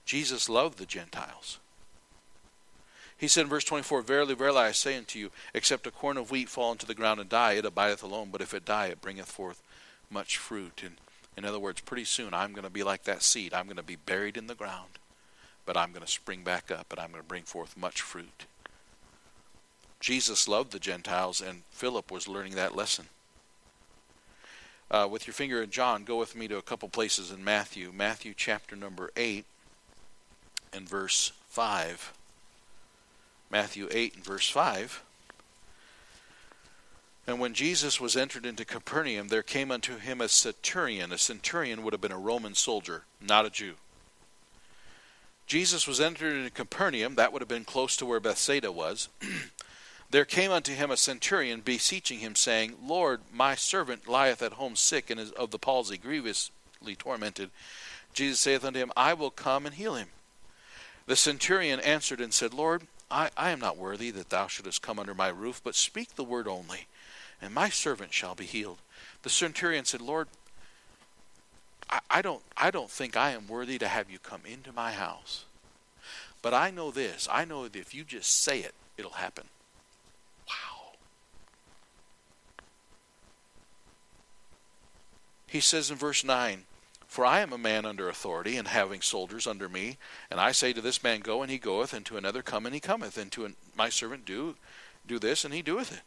Jesus 0.05 0.49
loved 0.49 0.77
the 0.77 0.85
Gentiles. 0.85 1.57
He 3.17 3.27
said 3.27 3.43
in 3.43 3.49
verse 3.49 3.63
24, 3.63 4.01
Verily, 4.01 4.35
verily, 4.35 4.59
I 4.59 4.71
say 4.71 4.97
unto 4.97 5.17
you, 5.17 5.31
except 5.53 5.87
a 5.87 5.91
corn 5.91 6.17
of 6.17 6.29
wheat 6.29 6.49
fall 6.49 6.71
into 6.71 6.85
the 6.85 6.93
ground 6.93 7.19
and 7.19 7.29
die, 7.29 7.53
it 7.53 7.65
abideth 7.65 8.03
alone, 8.03 8.29
but 8.31 8.41
if 8.41 8.53
it 8.53 8.65
die, 8.65 8.87
it 8.87 9.01
bringeth 9.01 9.31
forth 9.31 9.63
much 10.11 10.37
fruit. 10.37 10.83
And 10.85 10.97
in 11.37 11.45
other 11.45 11.59
words, 11.59 11.81
pretty 11.81 12.05
soon 12.05 12.33
I'm 12.33 12.51
going 12.51 12.65
to 12.65 12.69
be 12.69 12.83
like 12.83 13.03
that 13.05 13.23
seed. 13.23 13.53
I'm 13.53 13.65
going 13.65 13.77
to 13.77 13.83
be 13.83 13.95
buried 13.95 14.37
in 14.37 14.47
the 14.47 14.55
ground, 14.55 14.99
but 15.65 15.77
I'm 15.77 15.91
going 15.91 16.05
to 16.05 16.11
spring 16.11 16.43
back 16.43 16.71
up 16.71 16.87
and 16.91 16.99
I'm 16.99 17.11
going 17.11 17.23
to 17.23 17.27
bring 17.27 17.43
forth 17.43 17.77
much 17.77 18.01
fruit. 18.01 18.45
Jesus 19.99 20.47
loved 20.47 20.71
the 20.71 20.79
Gentiles, 20.79 21.41
and 21.41 21.63
Philip 21.71 22.11
was 22.11 22.27
learning 22.27 22.53
that 22.55 22.75
lesson. 22.75 23.05
Uh, 24.91 25.07
with 25.09 25.25
your 25.25 25.33
finger 25.33 25.63
in 25.63 25.71
John, 25.71 26.03
go 26.03 26.17
with 26.17 26.35
me 26.35 26.47
to 26.47 26.57
a 26.57 26.61
couple 26.61 26.89
places 26.89 27.31
in 27.31 27.43
Matthew. 27.43 27.91
Matthew 27.91 28.33
chapter 28.35 28.75
number 28.75 29.09
8 29.17 29.45
and 30.71 30.87
verse 30.87 31.31
5. 31.49 32.13
Matthew 33.49 33.87
8 33.89 34.15
and 34.15 34.23
verse 34.23 34.49
5. 34.49 35.01
And 37.27 37.39
when 37.39 37.55
Jesus 37.55 37.99
was 37.99 38.15
entered 38.15 38.45
into 38.45 38.63
Capernaum, 38.63 39.29
there 39.29 39.41
came 39.41 39.71
unto 39.71 39.97
him 39.97 40.21
a 40.21 40.29
centurion. 40.29 41.11
A 41.11 41.17
centurion 41.17 41.81
would 41.81 41.93
have 41.93 42.01
been 42.01 42.11
a 42.11 42.19
Roman 42.19 42.53
soldier, 42.53 43.05
not 43.19 43.45
a 43.45 43.49
Jew. 43.49 43.73
Jesus 45.45 45.87
was 45.87 45.99
entered 45.99 46.33
into 46.33 46.49
Capernaum, 46.49 47.15
that 47.15 47.31
would 47.31 47.41
have 47.41 47.49
been 47.49 47.65
close 47.65 47.95
to 47.97 48.05
where 48.05 48.19
Bethsaida 48.19 48.71
was. 48.71 49.09
there 50.09 50.25
came 50.25 50.51
unto 50.51 50.73
him 50.73 50.91
a 50.91 50.97
centurion, 50.97 51.61
beseeching 51.61 52.19
him, 52.19 52.35
saying, 52.35 52.75
Lord, 52.83 53.21
my 53.31 53.55
servant 53.55 54.07
lieth 54.07 54.41
at 54.41 54.53
home 54.53 54.75
sick 54.75 55.09
and 55.09 55.19
is 55.19 55.31
of 55.31 55.51
the 55.51 55.59
palsy, 55.59 55.97
grievously 55.97 56.95
tormented. 56.97 57.51
Jesus 58.13 58.39
saith 58.39 58.65
unto 58.65 58.79
him, 58.79 58.91
I 58.97 59.13
will 59.13 59.31
come 59.31 59.65
and 59.65 59.75
heal 59.75 59.95
him. 59.95 60.07
The 61.05 61.15
centurion 61.15 61.79
answered 61.81 62.21
and 62.21 62.33
said, 62.33 62.53
Lord, 62.53 62.87
I, 63.11 63.29
I 63.37 63.51
am 63.51 63.59
not 63.59 63.77
worthy 63.77 64.09
that 64.11 64.29
thou 64.29 64.47
shouldest 64.47 64.81
come 64.81 64.97
under 64.97 65.13
my 65.13 65.27
roof, 65.27 65.61
but 65.63 65.75
speak 65.75 66.15
the 66.15 66.23
word 66.23 66.47
only 66.47 66.87
and 67.41 67.53
my 67.53 67.69
servant 67.69 68.13
shall 68.13 68.35
be 68.35 68.45
healed. 68.45 68.79
The 69.21 69.29
centurion 69.29 69.85
said, 69.85 70.01
Lord, 70.01 70.27
I, 71.89 71.99
I, 72.09 72.21
don't 72.21 72.41
I 72.57 72.71
don't 72.71 72.89
think 72.89 73.15
I 73.15 73.31
am 73.31 73.47
worthy 73.47 73.77
to 73.79 73.87
have 73.87 74.09
you 74.09 74.19
come 74.19 74.41
into 74.45 74.71
my 74.71 74.91
house. 74.91 75.45
But 76.41 76.53
I 76.53 76.69
know 76.69 76.91
this. 76.91 77.27
I 77.31 77.43
know 77.43 77.63
that 77.63 77.75
if 77.75 77.95
you 77.95 78.03
just 78.03 78.31
say 78.31 78.59
it, 78.59 78.75
it'll 78.97 79.11
happen. 79.11 79.45
Wow. 80.47 80.93
He 85.47 85.59
says 85.59 85.89
in 85.89 85.97
verse 85.97 86.23
9, 86.23 86.65
For 87.07 87.25
I 87.25 87.39
am 87.39 87.51
a 87.51 87.57
man 87.57 87.85
under 87.85 88.09
authority, 88.09 88.57
and 88.57 88.67
having 88.67 89.01
soldiers 89.01 89.47
under 89.47 89.67
me, 89.67 89.97
and 90.29 90.39
I 90.39 90.51
say 90.51 90.71
to 90.73 90.81
this 90.81 91.01
man, 91.01 91.21
Go, 91.21 91.41
and 91.41 91.49
he 91.49 91.57
goeth, 91.57 91.93
and 91.93 92.05
to 92.05 92.17
another, 92.17 92.43
Come, 92.43 92.67
and 92.67 92.75
he 92.75 92.81
cometh, 92.81 93.17
and 93.17 93.31
to 93.31 93.45
an, 93.45 93.55
my 93.75 93.89
servant, 93.89 94.25
Do, 94.25 94.55
do 95.07 95.17
this, 95.17 95.45
and 95.45 95.53
he 95.53 95.63
doeth 95.63 95.91
it. 95.91 96.01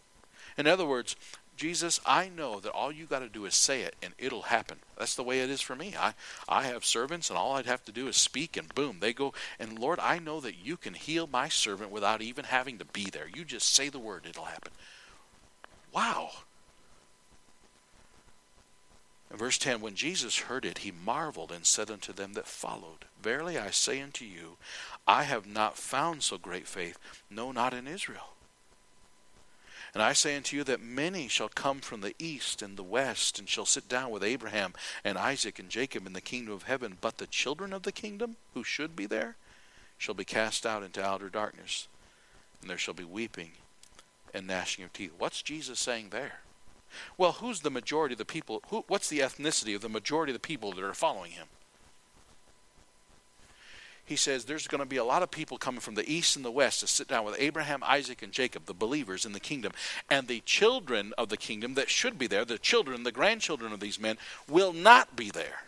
In 0.56 0.66
other 0.66 0.86
words, 0.86 1.16
Jesus, 1.58 2.00
I 2.06 2.28
know 2.28 2.60
that 2.60 2.72
all 2.72 2.92
you 2.92 3.04
got 3.04 3.18
to 3.18 3.28
do 3.28 3.44
is 3.44 3.54
say 3.54 3.82
it 3.82 3.96
and 4.00 4.14
it'll 4.16 4.42
happen. 4.42 4.78
That's 4.96 5.16
the 5.16 5.24
way 5.24 5.40
it 5.40 5.50
is 5.50 5.60
for 5.60 5.74
me. 5.74 5.94
I, 5.98 6.14
I 6.48 6.62
have 6.62 6.84
servants 6.84 7.28
and 7.28 7.38
all 7.38 7.56
I'd 7.56 7.66
have 7.66 7.84
to 7.86 7.92
do 7.92 8.06
is 8.06 8.16
speak 8.16 8.56
and 8.56 8.72
boom, 8.74 8.98
they 9.00 9.12
go. 9.12 9.34
And 9.58 9.78
Lord, 9.78 9.98
I 9.98 10.20
know 10.20 10.40
that 10.40 10.64
you 10.64 10.76
can 10.76 10.94
heal 10.94 11.26
my 11.26 11.48
servant 11.48 11.90
without 11.90 12.22
even 12.22 12.44
having 12.44 12.78
to 12.78 12.84
be 12.84 13.10
there. 13.10 13.26
You 13.34 13.44
just 13.44 13.74
say 13.74 13.88
the 13.88 13.98
word, 13.98 14.24
it'll 14.28 14.44
happen. 14.44 14.72
Wow. 15.92 16.30
In 19.30 19.36
verse 19.36 19.58
10, 19.58 19.80
when 19.80 19.94
Jesus 19.94 20.38
heard 20.38 20.64
it, 20.64 20.78
he 20.78 20.92
marveled 20.92 21.52
and 21.52 21.66
said 21.66 21.90
unto 21.90 22.12
them 22.12 22.34
that 22.34 22.46
followed, 22.46 23.04
Verily 23.20 23.58
I 23.58 23.70
say 23.70 24.00
unto 24.00 24.24
you, 24.24 24.56
I 25.06 25.24
have 25.24 25.46
not 25.46 25.76
found 25.76 26.22
so 26.22 26.38
great 26.38 26.68
faith, 26.68 26.98
no, 27.28 27.50
not 27.50 27.74
in 27.74 27.88
Israel. 27.88 28.34
And 29.94 30.02
I 30.02 30.12
say 30.12 30.36
unto 30.36 30.56
you 30.56 30.64
that 30.64 30.82
many 30.82 31.28
shall 31.28 31.48
come 31.48 31.80
from 31.80 32.00
the 32.00 32.14
east 32.18 32.62
and 32.62 32.76
the 32.76 32.82
west, 32.82 33.38
and 33.38 33.48
shall 33.48 33.66
sit 33.66 33.88
down 33.88 34.10
with 34.10 34.22
Abraham 34.22 34.74
and 35.04 35.16
Isaac 35.16 35.58
and 35.58 35.70
Jacob 35.70 36.06
in 36.06 36.12
the 36.12 36.20
kingdom 36.20 36.52
of 36.52 36.64
heaven. 36.64 36.98
But 37.00 37.18
the 37.18 37.26
children 37.26 37.72
of 37.72 37.82
the 37.82 37.92
kingdom, 37.92 38.36
who 38.54 38.64
should 38.64 38.94
be 38.94 39.06
there, 39.06 39.36
shall 39.96 40.14
be 40.14 40.24
cast 40.24 40.64
out 40.64 40.82
into 40.82 41.04
outer 41.04 41.28
darkness, 41.28 41.88
and 42.60 42.70
there 42.70 42.78
shall 42.78 42.94
be 42.94 43.04
weeping 43.04 43.52
and 44.32 44.46
gnashing 44.46 44.84
of 44.84 44.92
teeth. 44.92 45.12
What's 45.18 45.42
Jesus 45.42 45.78
saying 45.78 46.10
there? 46.10 46.40
Well, 47.16 47.32
who's 47.32 47.60
the 47.60 47.70
majority 47.70 48.14
of 48.14 48.18
the 48.18 48.24
people? 48.24 48.62
Who, 48.68 48.84
what's 48.88 49.08
the 49.08 49.20
ethnicity 49.20 49.74
of 49.74 49.82
the 49.82 49.88
majority 49.88 50.32
of 50.32 50.34
the 50.34 50.46
people 50.46 50.72
that 50.72 50.84
are 50.84 50.94
following 50.94 51.32
him? 51.32 51.48
He 54.08 54.16
says 54.16 54.46
there's 54.46 54.66
going 54.66 54.80
to 54.80 54.86
be 54.86 54.96
a 54.96 55.04
lot 55.04 55.22
of 55.22 55.30
people 55.30 55.58
coming 55.58 55.82
from 55.82 55.94
the 55.94 56.10
east 56.10 56.34
and 56.34 56.42
the 56.42 56.50
west 56.50 56.80
to 56.80 56.86
sit 56.86 57.08
down 57.08 57.26
with 57.26 57.36
Abraham, 57.38 57.82
Isaac, 57.84 58.22
and 58.22 58.32
Jacob, 58.32 58.64
the 58.64 58.72
believers 58.72 59.26
in 59.26 59.32
the 59.32 59.40
kingdom. 59.40 59.72
And 60.08 60.26
the 60.26 60.40
children 60.40 61.12
of 61.18 61.28
the 61.28 61.36
kingdom 61.36 61.74
that 61.74 61.90
should 61.90 62.18
be 62.18 62.26
there, 62.26 62.46
the 62.46 62.58
children, 62.58 63.02
the 63.02 63.12
grandchildren 63.12 63.70
of 63.70 63.80
these 63.80 64.00
men, 64.00 64.16
will 64.48 64.72
not 64.72 65.14
be 65.14 65.30
there. 65.30 65.60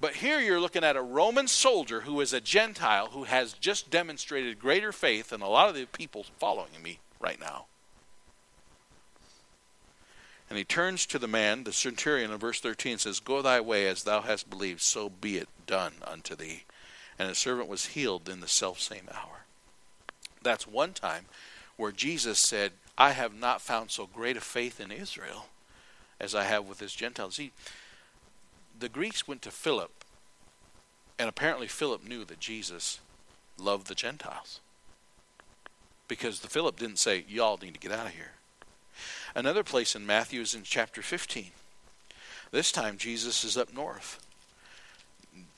But 0.00 0.14
here 0.14 0.38
you're 0.38 0.60
looking 0.60 0.84
at 0.84 0.94
a 0.94 1.02
Roman 1.02 1.48
soldier 1.48 2.02
who 2.02 2.20
is 2.20 2.32
a 2.32 2.40
Gentile 2.40 3.08
who 3.08 3.24
has 3.24 3.54
just 3.54 3.90
demonstrated 3.90 4.60
greater 4.60 4.92
faith 4.92 5.30
than 5.30 5.42
a 5.42 5.48
lot 5.48 5.68
of 5.68 5.74
the 5.74 5.86
people 5.86 6.24
following 6.38 6.70
me 6.84 7.00
right 7.18 7.40
now. 7.40 7.66
And 10.48 10.58
he 10.58 10.64
turns 10.64 11.06
to 11.06 11.18
the 11.18 11.26
man, 11.26 11.64
the 11.64 11.72
centurion, 11.72 12.30
in 12.30 12.38
verse 12.38 12.60
13 12.60 12.92
and 12.92 13.00
says, 13.00 13.20
Go 13.20 13.42
thy 13.42 13.60
way 13.60 13.88
as 13.88 14.04
thou 14.04 14.20
hast 14.20 14.48
believed, 14.48 14.80
so 14.80 15.08
be 15.08 15.38
it 15.38 15.48
done 15.66 15.94
unto 16.06 16.36
thee. 16.36 16.64
And 17.18 17.28
the 17.28 17.34
servant 17.34 17.68
was 17.68 17.86
healed 17.86 18.28
in 18.28 18.40
the 18.40 18.48
selfsame 18.48 19.08
hour. 19.12 19.44
That's 20.42 20.66
one 20.66 20.92
time 20.92 21.26
where 21.76 21.92
Jesus 21.92 22.38
said, 22.38 22.72
I 22.96 23.10
have 23.10 23.34
not 23.34 23.60
found 23.60 23.90
so 23.90 24.06
great 24.06 24.36
a 24.36 24.40
faith 24.40 24.80
in 24.80 24.92
Israel 24.92 25.46
as 26.20 26.34
I 26.34 26.44
have 26.44 26.66
with 26.66 26.78
this 26.78 26.94
Gentile. 26.94 27.30
See, 27.30 27.52
the 28.78 28.88
Greeks 28.88 29.26
went 29.26 29.42
to 29.42 29.50
Philip, 29.50 29.92
and 31.18 31.28
apparently 31.28 31.66
Philip 31.66 32.06
knew 32.06 32.24
that 32.24 32.40
Jesus 32.40 33.00
loved 33.58 33.88
the 33.88 33.94
Gentiles. 33.94 34.60
Because 36.08 36.40
the 36.40 36.48
Philip 36.48 36.78
didn't 36.78 36.98
say, 36.98 37.24
Y'all 37.28 37.58
need 37.60 37.74
to 37.74 37.80
get 37.80 37.92
out 37.92 38.06
of 38.06 38.12
here. 38.12 38.32
Another 39.36 39.62
place 39.62 39.94
in 39.94 40.06
Matthew 40.06 40.40
is 40.40 40.54
in 40.54 40.62
chapter 40.62 41.02
15. 41.02 41.50
This 42.52 42.72
time 42.72 42.96
Jesus 42.96 43.44
is 43.44 43.58
up 43.58 43.70
north, 43.70 44.26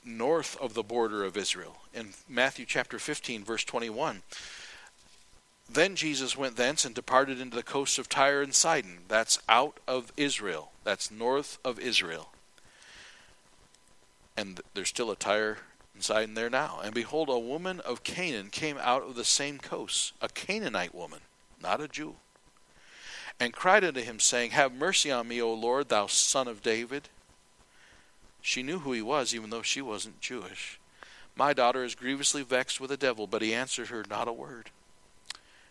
north 0.03 0.57
of 0.59 0.73
the 0.73 0.83
border 0.83 1.23
of 1.23 1.37
Israel. 1.37 1.77
In 1.93 2.09
Matthew 2.27 2.65
chapter 2.65 2.99
15, 2.99 3.45
verse 3.45 3.63
21. 3.63 4.21
Then 5.71 5.95
Jesus 5.95 6.35
went 6.35 6.57
thence 6.57 6.83
and 6.83 6.93
departed 6.93 7.39
into 7.39 7.55
the 7.55 7.63
coasts 7.63 7.97
of 7.97 8.09
Tyre 8.09 8.41
and 8.41 8.53
Sidon. 8.53 8.97
That's 9.07 9.39
out 9.47 9.79
of 9.87 10.11
Israel. 10.17 10.73
That's 10.83 11.09
north 11.09 11.57
of 11.63 11.79
Israel. 11.79 12.31
And 14.35 14.59
there's 14.73 14.89
still 14.89 15.09
a 15.09 15.15
Tyre 15.15 15.59
and 15.93 16.03
Sidon 16.03 16.33
there 16.33 16.49
now. 16.49 16.81
And 16.83 16.93
behold, 16.93 17.29
a 17.29 17.39
woman 17.39 17.79
of 17.79 18.03
Canaan 18.03 18.49
came 18.49 18.77
out 18.77 19.03
of 19.03 19.15
the 19.15 19.23
same 19.23 19.57
coasts, 19.57 20.11
a 20.21 20.27
Canaanite 20.27 20.93
woman, 20.93 21.21
not 21.61 21.79
a 21.79 21.87
Jew 21.87 22.17
and 23.39 23.53
cried 23.53 23.83
unto 23.83 24.01
him, 24.01 24.19
saying, 24.19 24.51
Have 24.51 24.73
mercy 24.73 25.11
on 25.11 25.27
me, 25.27 25.41
O 25.41 25.53
Lord, 25.53 25.89
thou 25.89 26.07
son 26.07 26.47
of 26.47 26.61
David. 26.61 27.09
She 28.41 28.63
knew 28.63 28.79
who 28.79 28.91
he 28.91 29.01
was, 29.01 29.33
even 29.33 29.49
though 29.49 29.61
she 29.61 29.81
wasn't 29.81 30.21
Jewish. 30.21 30.79
My 31.35 31.53
daughter 31.53 31.83
is 31.83 31.95
grievously 31.95 32.43
vexed 32.43 32.81
with 32.81 32.91
a 32.91 32.97
devil, 32.97 33.27
but 33.27 33.41
he 33.41 33.53
answered 33.53 33.87
her 33.87 34.03
not 34.09 34.27
a 34.27 34.33
word. 34.33 34.71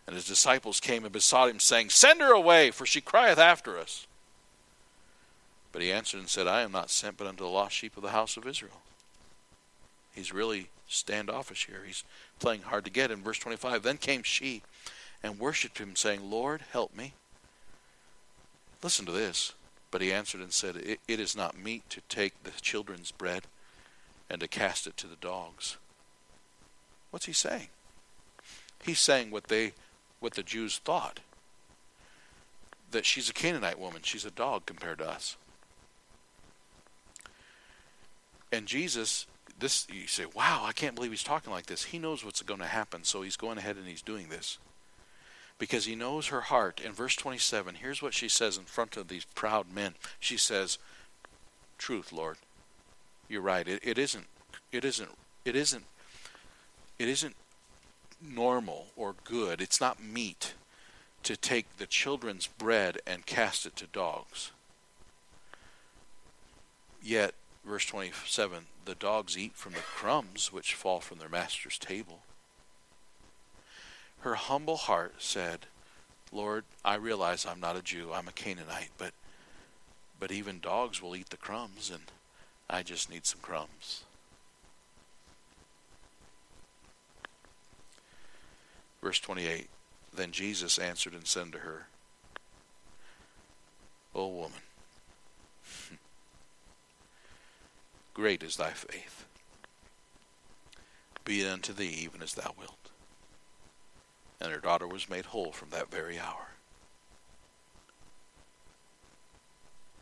And 0.06 0.14
his 0.14 0.26
disciples 0.26 0.80
came 0.80 1.04
and 1.04 1.12
besought 1.12 1.50
him, 1.50 1.60
saying, 1.60 1.90
Send 1.90 2.20
her 2.20 2.32
away, 2.32 2.70
for 2.70 2.86
she 2.86 3.02
crieth 3.02 3.38
after 3.38 3.78
us. 3.78 4.06
But 5.70 5.82
he 5.82 5.92
answered 5.92 6.20
and 6.20 6.28
said, 6.28 6.46
I 6.46 6.62
am 6.62 6.72
not 6.72 6.90
sent 6.90 7.18
but 7.18 7.26
unto 7.26 7.44
the 7.44 7.50
lost 7.50 7.74
sheep 7.74 7.96
of 7.96 8.02
the 8.02 8.10
house 8.10 8.38
of 8.38 8.46
Israel. 8.46 8.80
He's 10.14 10.32
really 10.32 10.70
standoffish 10.88 11.66
here. 11.66 11.82
He's 11.86 12.04
playing 12.40 12.62
hard 12.62 12.86
to 12.86 12.90
get. 12.90 13.10
In 13.10 13.22
verse 13.22 13.38
25, 13.38 13.82
then 13.82 13.98
came 13.98 14.22
she 14.22 14.62
and 15.22 15.38
worshipped 15.38 15.78
him, 15.78 15.94
saying, 15.94 16.30
Lord, 16.30 16.62
help 16.72 16.96
me. 16.96 17.12
Listen 18.82 19.06
to 19.06 19.12
this. 19.12 19.52
But 19.90 20.02
he 20.02 20.12
answered 20.12 20.40
and 20.40 20.52
said, 20.52 20.76
it, 20.76 21.00
it 21.08 21.20
is 21.20 21.36
not 21.36 21.58
meet 21.58 21.88
to 21.90 22.00
take 22.08 22.42
the 22.42 22.50
children's 22.60 23.10
bread 23.10 23.44
and 24.28 24.40
to 24.40 24.48
cast 24.48 24.86
it 24.86 24.96
to 24.98 25.06
the 25.06 25.16
dogs. 25.16 25.78
What's 27.10 27.26
he 27.26 27.32
saying? 27.32 27.68
He's 28.84 29.00
saying 29.00 29.30
what 29.30 29.44
they 29.44 29.72
what 30.20 30.34
the 30.34 30.42
Jews 30.42 30.78
thought. 30.78 31.20
That 32.90 33.06
she's 33.06 33.30
a 33.30 33.32
Canaanite 33.32 33.78
woman, 33.78 34.02
she's 34.02 34.24
a 34.24 34.30
dog 34.30 34.66
compared 34.66 34.98
to 34.98 35.08
us. 35.08 35.36
And 38.52 38.66
Jesus, 38.66 39.26
this 39.58 39.86
you 39.90 40.06
say, 40.06 40.26
wow, 40.34 40.64
I 40.64 40.72
can't 40.72 40.94
believe 40.94 41.10
he's 41.10 41.22
talking 41.22 41.52
like 41.52 41.66
this. 41.66 41.84
He 41.84 41.98
knows 41.98 42.24
what's 42.24 42.42
going 42.42 42.60
to 42.60 42.66
happen, 42.66 43.04
so 43.04 43.22
he's 43.22 43.36
going 43.36 43.58
ahead 43.58 43.76
and 43.76 43.86
he's 43.86 44.02
doing 44.02 44.28
this 44.28 44.58
because 45.58 45.84
he 45.84 45.94
knows 45.94 46.28
her 46.28 46.42
heart. 46.42 46.80
In 46.80 46.92
verse 46.92 47.16
27, 47.16 47.76
here's 47.76 48.02
what 48.02 48.14
she 48.14 48.28
says 48.28 48.56
in 48.56 48.64
front 48.64 48.96
of 48.96 49.08
these 49.08 49.24
proud 49.24 49.72
men. 49.72 49.94
She 50.20 50.36
says, 50.36 50.78
"Truth, 51.76 52.12
Lord. 52.12 52.38
You're 53.28 53.42
right. 53.42 53.66
It, 53.66 53.80
it 53.82 53.98
isn't 53.98 54.26
it 54.72 54.84
isn't 54.84 55.10
it 55.44 55.56
isn't 55.56 55.84
it 56.98 57.08
isn't 57.08 57.36
normal 58.20 58.86
or 58.96 59.14
good. 59.24 59.60
It's 59.60 59.80
not 59.80 60.02
meat 60.02 60.54
to 61.22 61.36
take 61.36 61.76
the 61.76 61.86
children's 61.86 62.46
bread 62.46 62.98
and 63.06 63.26
cast 63.26 63.66
it 63.66 63.76
to 63.76 63.86
dogs. 63.86 64.52
Yet, 67.02 67.34
verse 67.64 67.84
27 67.84 68.66
the 68.84 68.94
dogs 68.94 69.36
eat 69.36 69.54
from 69.54 69.74
the 69.74 69.80
crumbs 69.80 70.50
which 70.50 70.74
fall 70.74 71.00
from 71.00 71.18
their 71.18 71.28
master's 71.28 71.78
table. 71.78 72.20
Her 74.20 74.34
humble 74.34 74.76
heart 74.76 75.14
said, 75.18 75.66
Lord, 76.32 76.64
I 76.84 76.96
realize 76.96 77.46
I'm 77.46 77.60
not 77.60 77.76
a 77.76 77.82
Jew, 77.82 78.12
I'm 78.12 78.28
a 78.28 78.32
Canaanite, 78.32 78.90
but 78.98 79.12
but 80.20 80.32
even 80.32 80.58
dogs 80.58 81.00
will 81.00 81.14
eat 81.14 81.30
the 81.30 81.36
crumbs 81.36 81.90
and 81.90 82.02
I 82.68 82.82
just 82.82 83.08
need 83.08 83.24
some 83.24 83.40
crumbs. 83.40 84.04
Verse 89.00 89.20
28 89.20 89.68
Then 90.14 90.32
Jesus 90.32 90.78
answered 90.78 91.14
and 91.14 91.26
said 91.26 91.52
to 91.52 91.58
her, 91.58 91.86
O 94.14 94.26
woman, 94.26 94.60
great 98.14 98.42
is 98.42 98.56
thy 98.56 98.70
faith. 98.70 99.26
Be 101.24 101.42
it 101.42 101.48
unto 101.48 101.72
thee 101.72 101.94
even 102.02 102.22
as 102.22 102.34
thou 102.34 102.52
wilt. 102.58 102.90
And 104.40 104.52
her 104.52 104.60
daughter 104.60 104.86
was 104.86 105.10
made 105.10 105.26
whole 105.26 105.52
from 105.52 105.70
that 105.70 105.90
very 105.90 106.18
hour. 106.18 106.48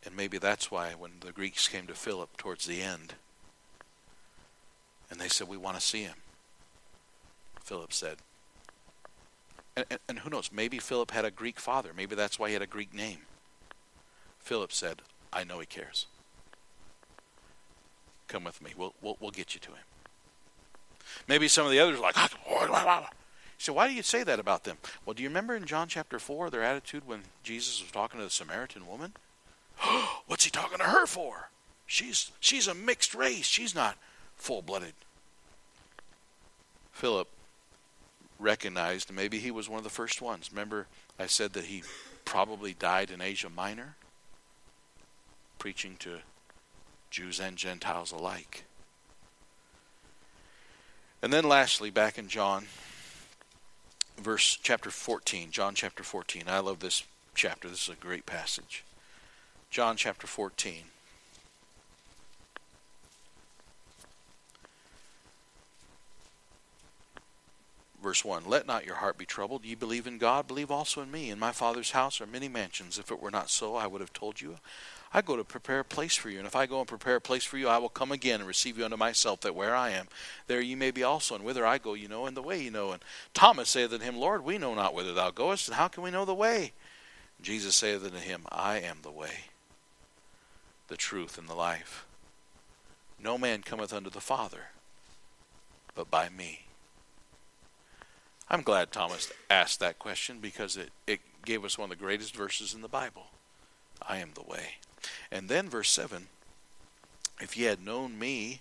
And 0.04 0.16
maybe 0.16 0.38
that's 0.38 0.70
why 0.70 0.90
when 0.90 1.12
the 1.20 1.32
Greeks 1.32 1.66
came 1.68 1.86
to 1.86 1.94
Philip 1.94 2.36
towards 2.36 2.66
the 2.66 2.80
end, 2.80 3.14
and 5.10 5.20
they 5.20 5.28
said, 5.28 5.48
We 5.48 5.56
want 5.56 5.76
to 5.76 5.82
see 5.82 6.02
him, 6.02 6.16
Philip 7.64 7.92
said, 7.92 8.18
and, 9.76 9.84
and, 9.90 10.00
and 10.08 10.18
who 10.20 10.30
knows, 10.30 10.50
maybe 10.52 10.78
Philip 10.78 11.10
had 11.10 11.24
a 11.24 11.30
Greek 11.30 11.60
father. 11.60 11.90
Maybe 11.94 12.14
that's 12.14 12.38
why 12.38 12.48
he 12.48 12.54
had 12.54 12.62
a 12.62 12.66
Greek 12.66 12.94
name. 12.94 13.18
Philip 14.38 14.72
said, 14.72 15.02
I 15.32 15.44
know 15.44 15.60
he 15.60 15.66
cares. 15.66 16.06
Come 18.28 18.44
with 18.44 18.62
me. 18.62 18.72
We'll, 18.76 18.94
we'll, 19.02 19.16
we'll 19.20 19.30
get 19.30 19.54
you 19.54 19.60
to 19.60 19.70
him. 19.70 19.84
Maybe 21.28 21.46
some 21.48 21.66
of 21.66 21.72
the 21.72 21.78
others 21.78 21.98
are 21.98 22.02
like, 22.02 22.16
ah, 22.16 23.10
so 23.58 23.72
why 23.72 23.88
do 23.88 23.94
you 23.94 24.02
say 24.02 24.22
that 24.22 24.38
about 24.38 24.64
them? 24.64 24.76
Well, 25.04 25.14
do 25.14 25.22
you 25.22 25.28
remember 25.28 25.54
in 25.54 25.64
John 25.64 25.88
chapter 25.88 26.18
4 26.18 26.50
their 26.50 26.62
attitude 26.62 27.06
when 27.06 27.22
Jesus 27.42 27.80
was 27.80 27.90
talking 27.90 28.18
to 28.18 28.24
the 28.24 28.30
Samaritan 28.30 28.86
woman? 28.86 29.12
What's 30.26 30.44
he 30.44 30.50
talking 30.50 30.78
to 30.78 30.84
her 30.84 31.06
for? 31.06 31.50
She's 31.86 32.32
she's 32.40 32.66
a 32.66 32.74
mixed 32.74 33.14
race. 33.14 33.46
She's 33.46 33.74
not 33.74 33.96
full-blooded. 34.36 34.94
Philip 36.92 37.28
recognized 38.38 39.12
maybe 39.12 39.38
he 39.38 39.50
was 39.50 39.68
one 39.68 39.78
of 39.78 39.84
the 39.84 39.90
first 39.90 40.20
ones. 40.20 40.50
Remember 40.52 40.86
I 41.18 41.26
said 41.26 41.52
that 41.54 41.66
he 41.66 41.82
probably 42.24 42.74
died 42.74 43.10
in 43.10 43.20
Asia 43.20 43.48
Minor 43.48 43.96
preaching 45.58 45.96
to 46.00 46.18
Jews 47.10 47.40
and 47.40 47.56
Gentiles 47.56 48.12
alike. 48.12 48.64
And 51.22 51.32
then 51.32 51.44
lastly 51.44 51.90
back 51.90 52.18
in 52.18 52.28
John 52.28 52.66
verse 54.18 54.58
chapter 54.62 54.90
14, 54.90 55.50
John 55.50 55.74
chapter 55.74 56.02
14. 56.02 56.44
I 56.48 56.58
love 56.58 56.80
this 56.80 57.04
chapter. 57.34 57.68
This 57.68 57.84
is 57.84 57.94
a 57.94 57.94
great 57.94 58.26
passage. 58.26 58.84
John 59.70 59.96
chapter 59.96 60.26
14. 60.26 60.84
Verse 68.02 68.24
1 68.24 68.44
Let 68.46 68.66
not 68.66 68.86
your 68.86 68.96
heart 68.96 69.18
be 69.18 69.26
troubled. 69.26 69.64
Ye 69.64 69.74
believe 69.74 70.06
in 70.06 70.18
God, 70.18 70.46
believe 70.46 70.70
also 70.70 71.02
in 71.02 71.10
me. 71.10 71.30
In 71.30 71.38
my 71.38 71.52
Father's 71.52 71.90
house 71.90 72.20
are 72.20 72.26
many 72.26 72.48
mansions. 72.48 72.98
If 72.98 73.10
it 73.10 73.20
were 73.20 73.30
not 73.30 73.50
so, 73.50 73.74
I 73.74 73.86
would 73.86 74.00
have 74.00 74.12
told 74.12 74.40
you. 74.40 74.58
I 75.16 75.22
go 75.22 75.34
to 75.34 75.44
prepare 75.44 75.78
a 75.78 75.84
place 75.84 76.14
for 76.14 76.28
you. 76.28 76.36
And 76.36 76.46
if 76.46 76.54
I 76.54 76.66
go 76.66 76.78
and 76.78 76.86
prepare 76.86 77.16
a 77.16 77.22
place 77.22 77.42
for 77.42 77.56
you, 77.56 77.68
I 77.68 77.78
will 77.78 77.88
come 77.88 78.12
again 78.12 78.40
and 78.40 78.46
receive 78.46 78.76
you 78.76 78.84
unto 78.84 78.98
myself, 78.98 79.40
that 79.40 79.54
where 79.54 79.74
I 79.74 79.88
am, 79.92 80.08
there 80.46 80.60
ye 80.60 80.74
may 80.74 80.90
be 80.90 81.02
also. 81.02 81.34
And 81.34 81.42
whither 81.42 81.64
I 81.64 81.78
go, 81.78 81.94
you 81.94 82.06
know, 82.06 82.26
and 82.26 82.36
the 82.36 82.42
way 82.42 82.60
you 82.60 82.70
know. 82.70 82.92
And 82.92 83.02
Thomas 83.32 83.70
saith 83.70 83.94
unto 83.94 84.04
him, 84.04 84.18
Lord, 84.18 84.44
we 84.44 84.58
know 84.58 84.74
not 84.74 84.92
whither 84.92 85.14
thou 85.14 85.30
goest, 85.30 85.68
and 85.68 85.76
how 85.76 85.88
can 85.88 86.02
we 86.02 86.10
know 86.10 86.26
the 86.26 86.34
way? 86.34 86.72
Jesus 87.40 87.76
saith 87.76 88.04
unto 88.04 88.18
him, 88.18 88.42
I 88.52 88.78
am 88.80 88.98
the 89.02 89.10
way, 89.10 89.46
the 90.88 90.98
truth, 90.98 91.38
and 91.38 91.48
the 91.48 91.54
life. 91.54 92.04
No 93.18 93.38
man 93.38 93.62
cometh 93.62 93.94
unto 93.94 94.10
the 94.10 94.20
Father, 94.20 94.66
but 95.94 96.10
by 96.10 96.28
me. 96.28 96.66
I'm 98.50 98.60
glad 98.60 98.92
Thomas 98.92 99.32
asked 99.48 99.80
that 99.80 99.98
question 99.98 100.40
because 100.40 100.76
it, 100.76 100.90
it 101.06 101.20
gave 101.46 101.64
us 101.64 101.78
one 101.78 101.90
of 101.90 101.98
the 101.98 102.04
greatest 102.04 102.36
verses 102.36 102.74
in 102.74 102.82
the 102.82 102.86
Bible. 102.86 103.28
I 104.06 104.18
am 104.18 104.32
the 104.34 104.42
way. 104.42 104.74
And 105.30 105.48
then 105.48 105.68
verse 105.68 105.90
7 105.90 106.28
If 107.40 107.56
ye 107.56 107.64
had 107.64 107.84
known 107.84 108.18
me, 108.18 108.60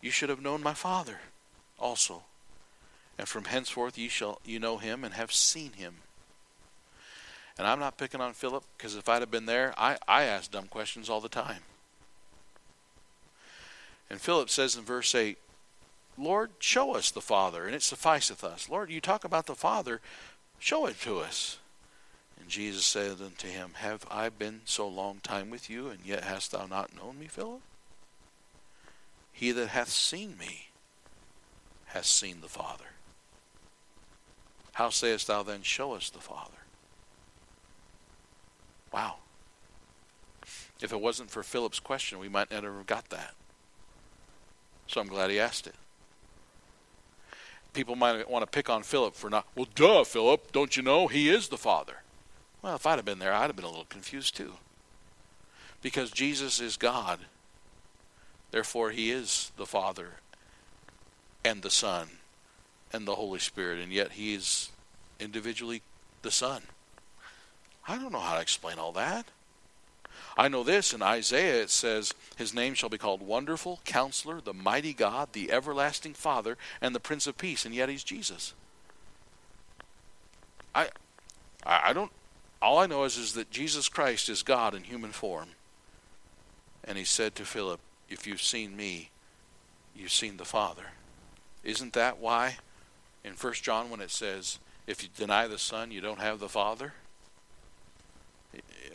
you 0.00 0.10
should 0.10 0.28
have 0.28 0.42
known 0.42 0.62
my 0.62 0.74
Father 0.74 1.20
also. 1.78 2.22
And 3.18 3.28
from 3.28 3.44
henceforth 3.44 3.98
ye 3.98 4.08
shall 4.08 4.40
you 4.44 4.58
know 4.58 4.78
him 4.78 5.04
and 5.04 5.14
have 5.14 5.32
seen 5.32 5.72
him. 5.72 5.96
And 7.58 7.66
I'm 7.66 7.80
not 7.80 7.98
picking 7.98 8.20
on 8.20 8.34
Philip 8.34 8.64
because 8.76 8.94
if 8.94 9.08
I'd 9.08 9.22
have 9.22 9.30
been 9.30 9.46
there, 9.46 9.74
I, 9.76 9.96
I 10.06 10.22
ask 10.22 10.50
dumb 10.50 10.68
questions 10.68 11.10
all 11.10 11.20
the 11.20 11.28
time. 11.28 11.62
And 14.08 14.20
Philip 14.20 14.48
says 14.48 14.76
in 14.76 14.84
verse 14.84 15.14
8, 15.14 15.36
Lord, 16.16 16.50
show 16.58 16.94
us 16.94 17.10
the 17.10 17.20
Father, 17.20 17.66
and 17.66 17.74
it 17.74 17.82
sufficeth 17.82 18.42
us. 18.42 18.68
Lord, 18.68 18.90
you 18.90 19.00
talk 19.00 19.24
about 19.24 19.46
the 19.46 19.54
Father, 19.54 20.00
show 20.58 20.86
it 20.86 21.00
to 21.02 21.18
us. 21.18 21.58
And 22.38 22.48
Jesus 22.48 22.86
said 22.86 23.20
unto 23.20 23.48
him, 23.48 23.70
Have 23.74 24.06
I 24.10 24.28
been 24.28 24.62
so 24.64 24.86
long 24.86 25.18
time 25.22 25.50
with 25.50 25.68
you, 25.68 25.88
and 25.88 26.00
yet 26.04 26.24
hast 26.24 26.52
thou 26.52 26.66
not 26.66 26.96
known 26.96 27.18
me, 27.18 27.26
Philip? 27.26 27.60
He 29.32 29.52
that 29.52 29.68
hath 29.68 29.88
seen 29.88 30.36
me 30.38 30.68
hath 31.86 32.06
seen 32.06 32.40
the 32.40 32.48
Father. 32.48 32.84
How 34.72 34.90
sayest 34.90 35.26
thou 35.26 35.42
then, 35.42 35.62
Show 35.62 35.94
us 35.94 36.10
the 36.10 36.20
Father? 36.20 36.58
Wow. 38.92 39.16
If 40.80 40.92
it 40.92 41.00
wasn't 41.00 41.30
for 41.30 41.42
Philip's 41.42 41.80
question, 41.80 42.18
we 42.18 42.28
might 42.28 42.50
never 42.50 42.76
have 42.76 42.86
got 42.86 43.10
that. 43.10 43.34
So 44.86 45.00
I'm 45.00 45.08
glad 45.08 45.30
he 45.30 45.40
asked 45.40 45.66
it. 45.66 45.74
People 47.74 47.96
might 47.96 48.30
want 48.30 48.42
to 48.42 48.50
pick 48.50 48.70
on 48.70 48.82
Philip 48.82 49.14
for 49.14 49.28
not, 49.28 49.46
well, 49.54 49.66
duh, 49.74 50.04
Philip, 50.04 50.52
don't 50.52 50.76
you 50.76 50.82
know 50.82 51.06
he 51.06 51.28
is 51.28 51.48
the 51.48 51.58
Father? 51.58 51.96
Well, 52.62 52.74
if 52.74 52.86
I'd 52.86 52.96
have 52.96 53.04
been 53.04 53.18
there, 53.18 53.32
I'd 53.32 53.46
have 53.46 53.56
been 53.56 53.64
a 53.64 53.70
little 53.70 53.84
confused 53.84 54.36
too. 54.36 54.54
Because 55.80 56.10
Jesus 56.10 56.60
is 56.60 56.76
God. 56.76 57.20
Therefore, 58.50 58.90
He 58.90 59.10
is 59.10 59.52
the 59.56 59.66
Father 59.66 60.14
and 61.44 61.62
the 61.62 61.70
Son 61.70 62.08
and 62.92 63.06
the 63.06 63.14
Holy 63.14 63.38
Spirit, 63.38 63.78
and 63.78 63.92
yet 63.92 64.12
He 64.12 64.34
is 64.34 64.70
individually 65.20 65.82
the 66.22 66.30
Son. 66.30 66.62
I 67.86 67.96
don't 67.96 68.12
know 68.12 68.18
how 68.18 68.34
to 68.34 68.42
explain 68.42 68.78
all 68.78 68.92
that. 68.92 69.26
I 70.36 70.48
know 70.48 70.62
this 70.62 70.92
in 70.92 71.02
Isaiah 71.02 71.62
it 71.62 71.70
says, 71.70 72.14
His 72.36 72.54
name 72.54 72.74
shall 72.74 72.88
be 72.88 72.98
called 72.98 73.22
Wonderful, 73.22 73.80
Counselor, 73.84 74.40
the 74.40 74.54
Mighty 74.54 74.92
God, 74.92 75.32
the 75.32 75.50
Everlasting 75.50 76.14
Father, 76.14 76.56
and 76.80 76.94
the 76.94 77.00
Prince 77.00 77.26
of 77.26 77.38
Peace, 77.38 77.64
and 77.64 77.74
yet 77.74 77.88
He's 77.88 78.04
Jesus. 78.04 78.54
I 80.74 80.88
I 81.64 81.92
don't 81.92 82.12
all 82.60 82.78
I 82.78 82.86
know 82.86 83.04
is, 83.04 83.16
is 83.16 83.34
that 83.34 83.50
Jesus 83.50 83.88
Christ 83.88 84.28
is 84.28 84.42
God 84.42 84.74
in 84.74 84.84
human 84.84 85.12
form. 85.12 85.50
And 86.84 86.98
he 86.98 87.04
said 87.04 87.34
to 87.36 87.44
Philip, 87.44 87.80
If 88.08 88.26
you've 88.26 88.42
seen 88.42 88.76
me, 88.76 89.10
you've 89.94 90.12
seen 90.12 90.36
the 90.36 90.44
Father. 90.44 90.84
Isn't 91.62 91.92
that 91.92 92.18
why 92.18 92.56
in 93.24 93.32
1 93.32 93.52
John 93.54 93.90
when 93.90 94.00
it 94.00 94.10
says, 94.10 94.58
If 94.86 95.02
you 95.02 95.08
deny 95.14 95.46
the 95.46 95.58
Son, 95.58 95.90
you 95.90 96.00
don't 96.00 96.20
have 96.20 96.40
the 96.40 96.48
Father? 96.48 96.94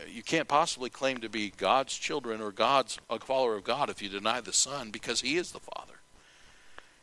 You 0.07 0.23
can't 0.23 0.47
possibly 0.47 0.89
claim 0.89 1.19
to 1.19 1.29
be 1.29 1.53
God's 1.55 1.95
children 1.95 2.41
or 2.41 2.51
God's 2.51 2.97
a 3.09 3.19
follower 3.19 3.55
of 3.55 3.63
God 3.63 3.89
if 3.89 4.01
you 4.01 4.09
deny 4.09 4.41
the 4.41 4.53
Son 4.53 4.89
because 4.89 5.21
he 5.21 5.37
is 5.37 5.51
the 5.51 5.59
Father. 5.59 5.93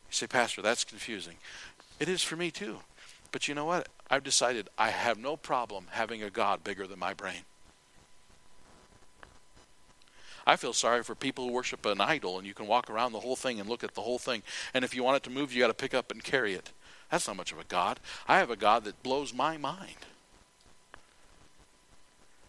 You 0.09 0.13
say, 0.13 0.27
Pastor, 0.27 0.61
that's 0.61 0.83
confusing. 0.83 1.37
It 1.99 2.09
is 2.09 2.21
for 2.21 2.35
me 2.35 2.51
too. 2.51 2.79
But 3.31 3.47
you 3.47 3.55
know 3.55 3.65
what? 3.65 3.87
I've 4.09 4.23
decided 4.23 4.69
I 4.77 4.89
have 4.89 5.17
no 5.17 5.37
problem 5.37 5.85
having 5.91 6.21
a 6.21 6.29
God 6.29 6.63
bigger 6.63 6.85
than 6.85 6.99
my 6.99 7.13
brain. 7.13 7.43
I 10.45 10.55
feel 10.55 10.73
sorry 10.73 11.03
for 11.03 11.15
people 11.15 11.45
who 11.45 11.53
worship 11.53 11.85
an 11.85 12.01
idol 12.01 12.37
and 12.37 12.47
you 12.47 12.53
can 12.53 12.67
walk 12.67 12.89
around 12.89 13.13
the 13.13 13.19
whole 13.19 13.35
thing 13.35 13.59
and 13.59 13.69
look 13.69 13.83
at 13.83 13.93
the 13.93 14.01
whole 14.01 14.17
thing. 14.17 14.41
And 14.73 14.83
if 14.83 14.95
you 14.95 15.03
want 15.03 15.17
it 15.17 15.23
to 15.23 15.29
move, 15.29 15.53
you 15.53 15.61
got 15.61 15.67
to 15.67 15.73
pick 15.73 15.93
up 15.93 16.11
and 16.11 16.23
carry 16.23 16.53
it. 16.53 16.71
That's 17.09 17.27
not 17.27 17.37
much 17.37 17.51
of 17.51 17.59
a 17.59 17.63
God. 17.63 17.99
I 18.27 18.39
have 18.39 18.49
a 18.49 18.55
God 18.55 18.83
that 18.85 19.03
blows 19.03 19.33
my 19.33 19.57
mind. 19.57 19.97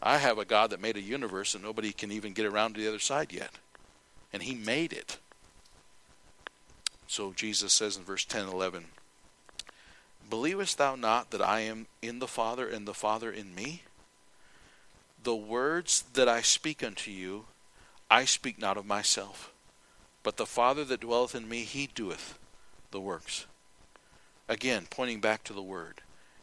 I 0.02 0.18
have 0.18 0.38
a 0.38 0.44
God 0.44 0.70
that 0.70 0.80
made 0.80 0.96
a 0.96 1.02
universe 1.02 1.54
and 1.54 1.62
nobody 1.62 1.92
can 1.92 2.10
even 2.10 2.32
get 2.32 2.46
around 2.46 2.74
to 2.74 2.80
the 2.80 2.88
other 2.88 2.98
side 2.98 3.32
yet. 3.32 3.50
And 4.32 4.42
He 4.42 4.54
made 4.54 4.92
it. 4.92 5.18
So 7.06 7.32
Jesus 7.32 7.72
says 7.72 7.96
in 7.96 8.04
verse 8.04 8.24
10 8.24 8.48
11, 8.48 8.86
Believest 10.32 10.78
thou 10.78 10.94
not 10.94 11.30
that 11.32 11.42
I 11.42 11.60
am 11.60 11.88
in 12.00 12.18
the 12.18 12.26
Father, 12.26 12.66
and 12.66 12.88
the 12.88 12.94
Father 12.94 13.30
in 13.30 13.54
me? 13.54 13.82
The 15.22 15.36
words 15.36 16.04
that 16.14 16.26
I 16.26 16.40
speak 16.40 16.82
unto 16.82 17.10
you, 17.10 17.44
I 18.10 18.24
speak 18.24 18.58
not 18.58 18.78
of 18.78 18.86
myself, 18.86 19.52
but 20.22 20.38
the 20.38 20.46
Father 20.46 20.86
that 20.86 21.00
dwelleth 21.00 21.34
in 21.34 21.50
me, 21.50 21.64
he 21.64 21.86
doeth 21.86 22.38
the 22.92 22.98
works. 22.98 23.44
Again, 24.48 24.86
pointing 24.88 25.20
back 25.20 25.44
to 25.44 25.52
the 25.52 25.60
Word. 25.60 26.00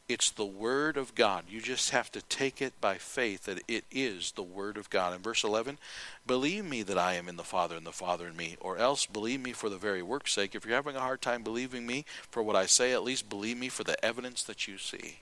It's 0.10 0.32
the 0.32 0.44
Word 0.44 0.98
of 0.98 1.14
God. 1.14 1.44
You 1.48 1.62
just 1.62 1.92
have 1.92 2.12
to 2.14 2.24
take 2.24 2.64
it 2.64 2.74
by 2.82 2.96
faith 2.96 3.44
that 3.44 3.62
it 3.68 3.86
is 3.92 4.32
the 4.32 4.42
Word 4.42 4.76
of 4.76 4.90
God. 4.90 5.16
In 5.16 5.22
verse 5.22 5.44
11, 5.44 5.78
believe 6.26 6.66
me 6.66 6.82
that 6.82 6.98
I 6.98 7.14
am 7.14 7.30
in 7.30 7.36
the 7.36 7.44
Father 7.44 7.76
and 7.76 7.86
the 7.86 7.92
Father 7.92 8.26
in 8.26 8.36
me, 8.36 8.58
or 8.60 8.80
else 8.80 9.06
believe 9.06 9.40
me 9.40 9.52
for 9.52 9.70
the 9.70 9.78
very 9.78 10.02
work's 10.02 10.34
sake. 10.34 10.56
If 10.56 10.66
you're 10.66 10.74
having 10.74 10.96
a 10.96 11.00
hard 11.02 11.22
time 11.22 11.44
believing 11.44 11.86
me 11.86 12.06
for 12.32 12.42
what 12.42 12.56
I 12.56 12.66
say, 12.66 12.92
at 12.92 13.04
least 13.04 13.30
believe 13.30 13.60
me 13.60 13.70
for 13.70 13.84
the 13.84 14.04
evidence 14.04 14.42
that 14.44 14.68
you 14.68 14.80
see. 14.80 15.20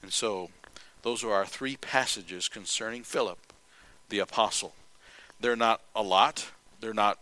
And 0.00 0.14
so, 0.14 0.48
those 1.02 1.22
are 1.22 1.32
our 1.32 1.44
three 1.44 1.76
passages 1.76 2.48
concerning 2.48 3.02
Philip, 3.02 3.38
the 4.08 4.20
apostle. 4.20 4.72
They're 5.38 5.56
not 5.56 5.82
a 5.94 6.02
lot, 6.02 6.46
they're 6.80 6.94
not 6.94 7.18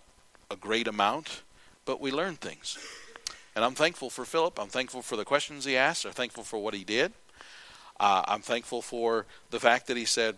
a 0.49 0.55
great 0.55 0.87
amount, 0.87 1.43
but 1.85 2.01
we 2.01 2.13
learn 2.13 2.37
things. 2.37 2.79
And 3.55 3.65
I'm 3.65 3.75
thankful 3.75 4.11
for 4.11 4.25
Philip. 4.25 4.59
I'm 4.59 4.69
thankful 4.69 5.03
for 5.03 5.17
the 5.17 5.25
questions 5.25 5.65
he 5.65 5.77
asked. 5.77 6.05
I'm 6.05 6.13
thankful 6.13 6.45
for 6.45 6.59
what 6.59 6.75
he 6.75 6.85
did. 6.85 7.13
Uh, 8.01 8.23
I'm 8.27 8.41
thankful 8.41 8.83
for 8.83 9.27
the 9.51 9.61
fact 9.61 9.87
that 9.87 9.97
he 9.97 10.05
said 10.05 10.37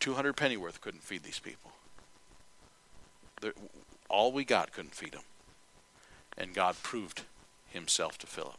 200 0.00 0.36
pennyworth 0.36 0.80
couldn't 0.80 1.02
feed 1.02 1.24
these 1.24 1.40
people. 1.40 1.72
All 4.08 4.32
we 4.32 4.44
got 4.44 4.72
couldn't 4.72 4.94
feed 4.94 5.12
them. 5.12 5.22
And 6.38 6.54
God 6.54 6.76
proved 6.82 7.22
himself 7.68 8.16
to 8.18 8.26
Philip. 8.26 8.58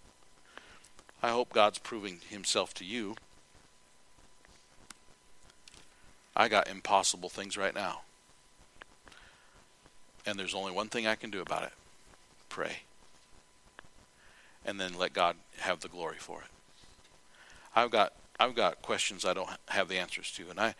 I 1.24 1.30
hope 1.30 1.54
God's 1.54 1.80
proving 1.80 2.20
himself 2.30 2.74
to 2.76 2.86
you. 2.86 3.16
I 6.36 6.50
got 6.50 6.68
impossible 6.68 7.30
things 7.30 7.58
right 7.58 7.74
now. 7.74 8.02
And 10.26 10.38
there's 10.38 10.54
only 10.54 10.74
one 10.74 10.90
thing 10.90 11.08
I 11.08 11.16
can 11.16 11.30
do 11.30 11.42
about 11.42 11.64
it 11.64 11.72
pray 12.50 12.78
and 14.66 14.80
then 14.80 14.98
let 14.98 15.14
God 15.14 15.36
have 15.60 15.80
the 15.80 15.88
glory 15.88 16.18
for 16.18 16.42
it. 16.42 16.48
I've 17.76 17.92
got 17.92 18.14
I've 18.40 18.56
got 18.56 18.82
questions 18.82 19.24
I 19.24 19.34
don't 19.34 19.50
have 19.70 19.88
the 19.88 19.98
answers 19.98 20.32
to, 20.34 20.50
and 20.50 20.60
I 20.60 20.76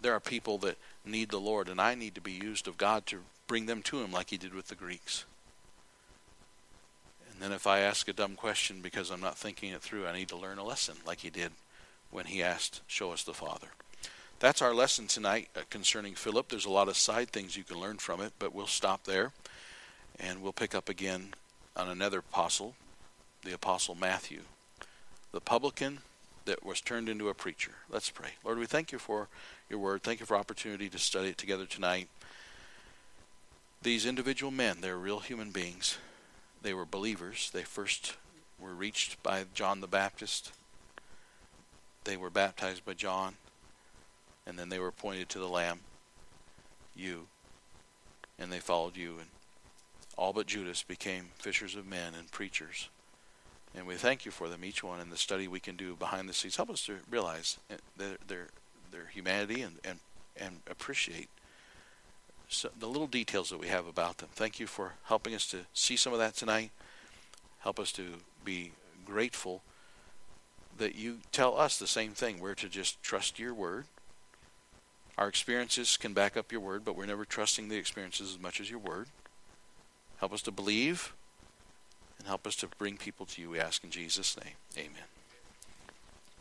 there 0.00 0.14
are 0.14 0.20
people 0.20 0.58
that 0.58 0.78
need 1.04 1.30
the 1.30 1.40
Lord, 1.40 1.68
and 1.68 1.80
I 1.80 1.94
need 1.94 2.14
to 2.14 2.20
be 2.20 2.32
used 2.32 2.68
of 2.68 2.78
God 2.78 3.06
to 3.06 3.20
bring 3.46 3.66
them 3.66 3.82
to 3.82 4.00
Him, 4.00 4.12
like 4.12 4.30
He 4.30 4.36
did 4.36 4.54
with 4.54 4.68
the 4.68 4.74
Greeks. 4.74 5.24
And 7.30 7.40
then 7.40 7.52
if 7.52 7.66
I 7.66 7.80
ask 7.80 8.08
a 8.08 8.12
dumb 8.12 8.34
question 8.34 8.80
because 8.80 9.10
I'm 9.10 9.20
not 9.20 9.36
thinking 9.36 9.72
it 9.72 9.82
through, 9.82 10.06
I 10.06 10.16
need 10.16 10.28
to 10.28 10.36
learn 10.36 10.58
a 10.58 10.64
lesson, 10.64 10.96
like 11.06 11.20
He 11.20 11.30
did 11.30 11.52
when 12.10 12.26
He 12.26 12.42
asked, 12.42 12.82
"Show 12.86 13.12
us 13.12 13.24
the 13.24 13.34
Father." 13.34 13.68
That's 14.38 14.62
our 14.62 14.74
lesson 14.74 15.06
tonight 15.06 15.48
uh, 15.54 15.60
concerning 15.68 16.14
Philip. 16.14 16.48
There's 16.48 16.64
a 16.64 16.70
lot 16.70 16.88
of 16.88 16.96
side 16.96 17.30
things 17.30 17.58
you 17.58 17.64
can 17.64 17.78
learn 17.78 17.98
from 17.98 18.22
it, 18.22 18.32
but 18.38 18.54
we'll 18.54 18.66
stop 18.66 19.04
there, 19.04 19.32
and 20.18 20.42
we'll 20.42 20.52
pick 20.52 20.74
up 20.74 20.88
again 20.88 21.34
on 21.76 21.88
another 21.88 22.20
apostle, 22.20 22.74
the 23.44 23.54
Apostle 23.54 23.94
Matthew, 23.94 24.40
the 25.32 25.40
publican 25.40 26.00
that 26.44 26.64
was 26.64 26.80
turned 26.80 27.08
into 27.08 27.28
a 27.28 27.34
preacher. 27.34 27.72
Let's 27.90 28.10
pray. 28.10 28.30
Lord, 28.44 28.58
we 28.58 28.66
thank 28.66 28.92
you 28.92 28.98
for 28.98 29.28
your 29.68 29.78
word. 29.78 30.02
Thank 30.02 30.20
you 30.20 30.26
for 30.26 30.36
opportunity 30.36 30.88
to 30.88 30.98
study 30.98 31.28
it 31.28 31.38
together 31.38 31.66
tonight. 31.66 32.08
These 33.82 34.04
individual 34.04 34.50
men, 34.50 34.78
they're 34.80 34.98
real 34.98 35.20
human 35.20 35.50
beings. 35.50 35.96
They 36.62 36.74
were 36.74 36.84
believers. 36.84 37.50
They 37.52 37.62
first 37.62 38.16
were 38.58 38.74
reached 38.74 39.22
by 39.22 39.44
John 39.54 39.80
the 39.80 39.86
Baptist. 39.86 40.52
They 42.04 42.16
were 42.16 42.30
baptized 42.30 42.84
by 42.84 42.94
John. 42.94 43.34
And 44.46 44.58
then 44.58 44.68
they 44.68 44.78
were 44.78 44.92
pointed 44.92 45.28
to 45.30 45.38
the 45.38 45.48
Lamb, 45.48 45.80
you. 46.96 47.26
And 48.38 48.50
they 48.50 48.58
followed 48.58 48.96
you. 48.96 49.16
And 49.18 49.28
all 50.16 50.32
but 50.32 50.46
Judas 50.46 50.82
became 50.82 51.28
fishers 51.38 51.76
of 51.76 51.86
men 51.86 52.14
and 52.18 52.30
preachers. 52.30 52.88
And 53.74 53.86
we 53.86 53.94
thank 53.94 54.24
you 54.24 54.30
for 54.30 54.48
them, 54.48 54.64
each 54.64 54.82
one, 54.82 55.00
in 55.00 55.10
the 55.10 55.16
study 55.16 55.46
we 55.46 55.60
can 55.60 55.76
do 55.76 55.94
behind 55.94 56.28
the 56.28 56.34
scenes. 56.34 56.56
Help 56.56 56.70
us 56.70 56.84
to 56.86 56.96
realize 57.10 57.58
their 57.96 58.16
their, 58.26 58.48
their 58.90 59.06
humanity 59.12 59.62
and, 59.62 59.76
and, 59.84 59.98
and 60.36 60.60
appreciate 60.68 61.28
so 62.50 62.68
the 62.78 62.88
little 62.88 63.06
details 63.06 63.48
that 63.50 63.60
we 63.60 63.68
have 63.68 63.86
about 63.86 64.18
them. 64.18 64.28
Thank 64.32 64.58
you 64.58 64.66
for 64.66 64.94
helping 65.04 65.34
us 65.34 65.46
to 65.48 65.58
see 65.72 65.96
some 65.96 66.12
of 66.12 66.18
that 66.18 66.34
tonight. 66.34 66.72
Help 67.60 67.78
us 67.78 67.92
to 67.92 68.04
be 68.44 68.72
grateful 69.06 69.62
that 70.76 70.96
you 70.96 71.18
tell 71.30 71.56
us 71.56 71.78
the 71.78 71.86
same 71.86 72.10
thing. 72.10 72.40
We're 72.40 72.54
to 72.54 72.68
just 72.68 73.00
trust 73.02 73.38
your 73.38 73.54
word. 73.54 73.84
Our 75.16 75.28
experiences 75.28 75.96
can 75.96 76.12
back 76.12 76.36
up 76.36 76.50
your 76.50 76.60
word, 76.60 76.84
but 76.84 76.96
we're 76.96 77.06
never 77.06 77.24
trusting 77.24 77.68
the 77.68 77.76
experiences 77.76 78.32
as 78.32 78.40
much 78.40 78.60
as 78.60 78.68
your 78.68 78.78
word. 78.78 79.06
Help 80.18 80.32
us 80.32 80.42
to 80.42 80.50
believe 80.50 81.12
and 82.20 82.28
help 82.28 82.46
us 82.46 82.54
to 82.56 82.68
bring 82.78 82.98
people 82.98 83.24
to 83.24 83.40
you, 83.40 83.50
we 83.50 83.58
ask 83.58 83.82
in 83.82 83.90
Jesus' 83.90 84.36
name. 84.36 84.54
Amen. 84.76 85.19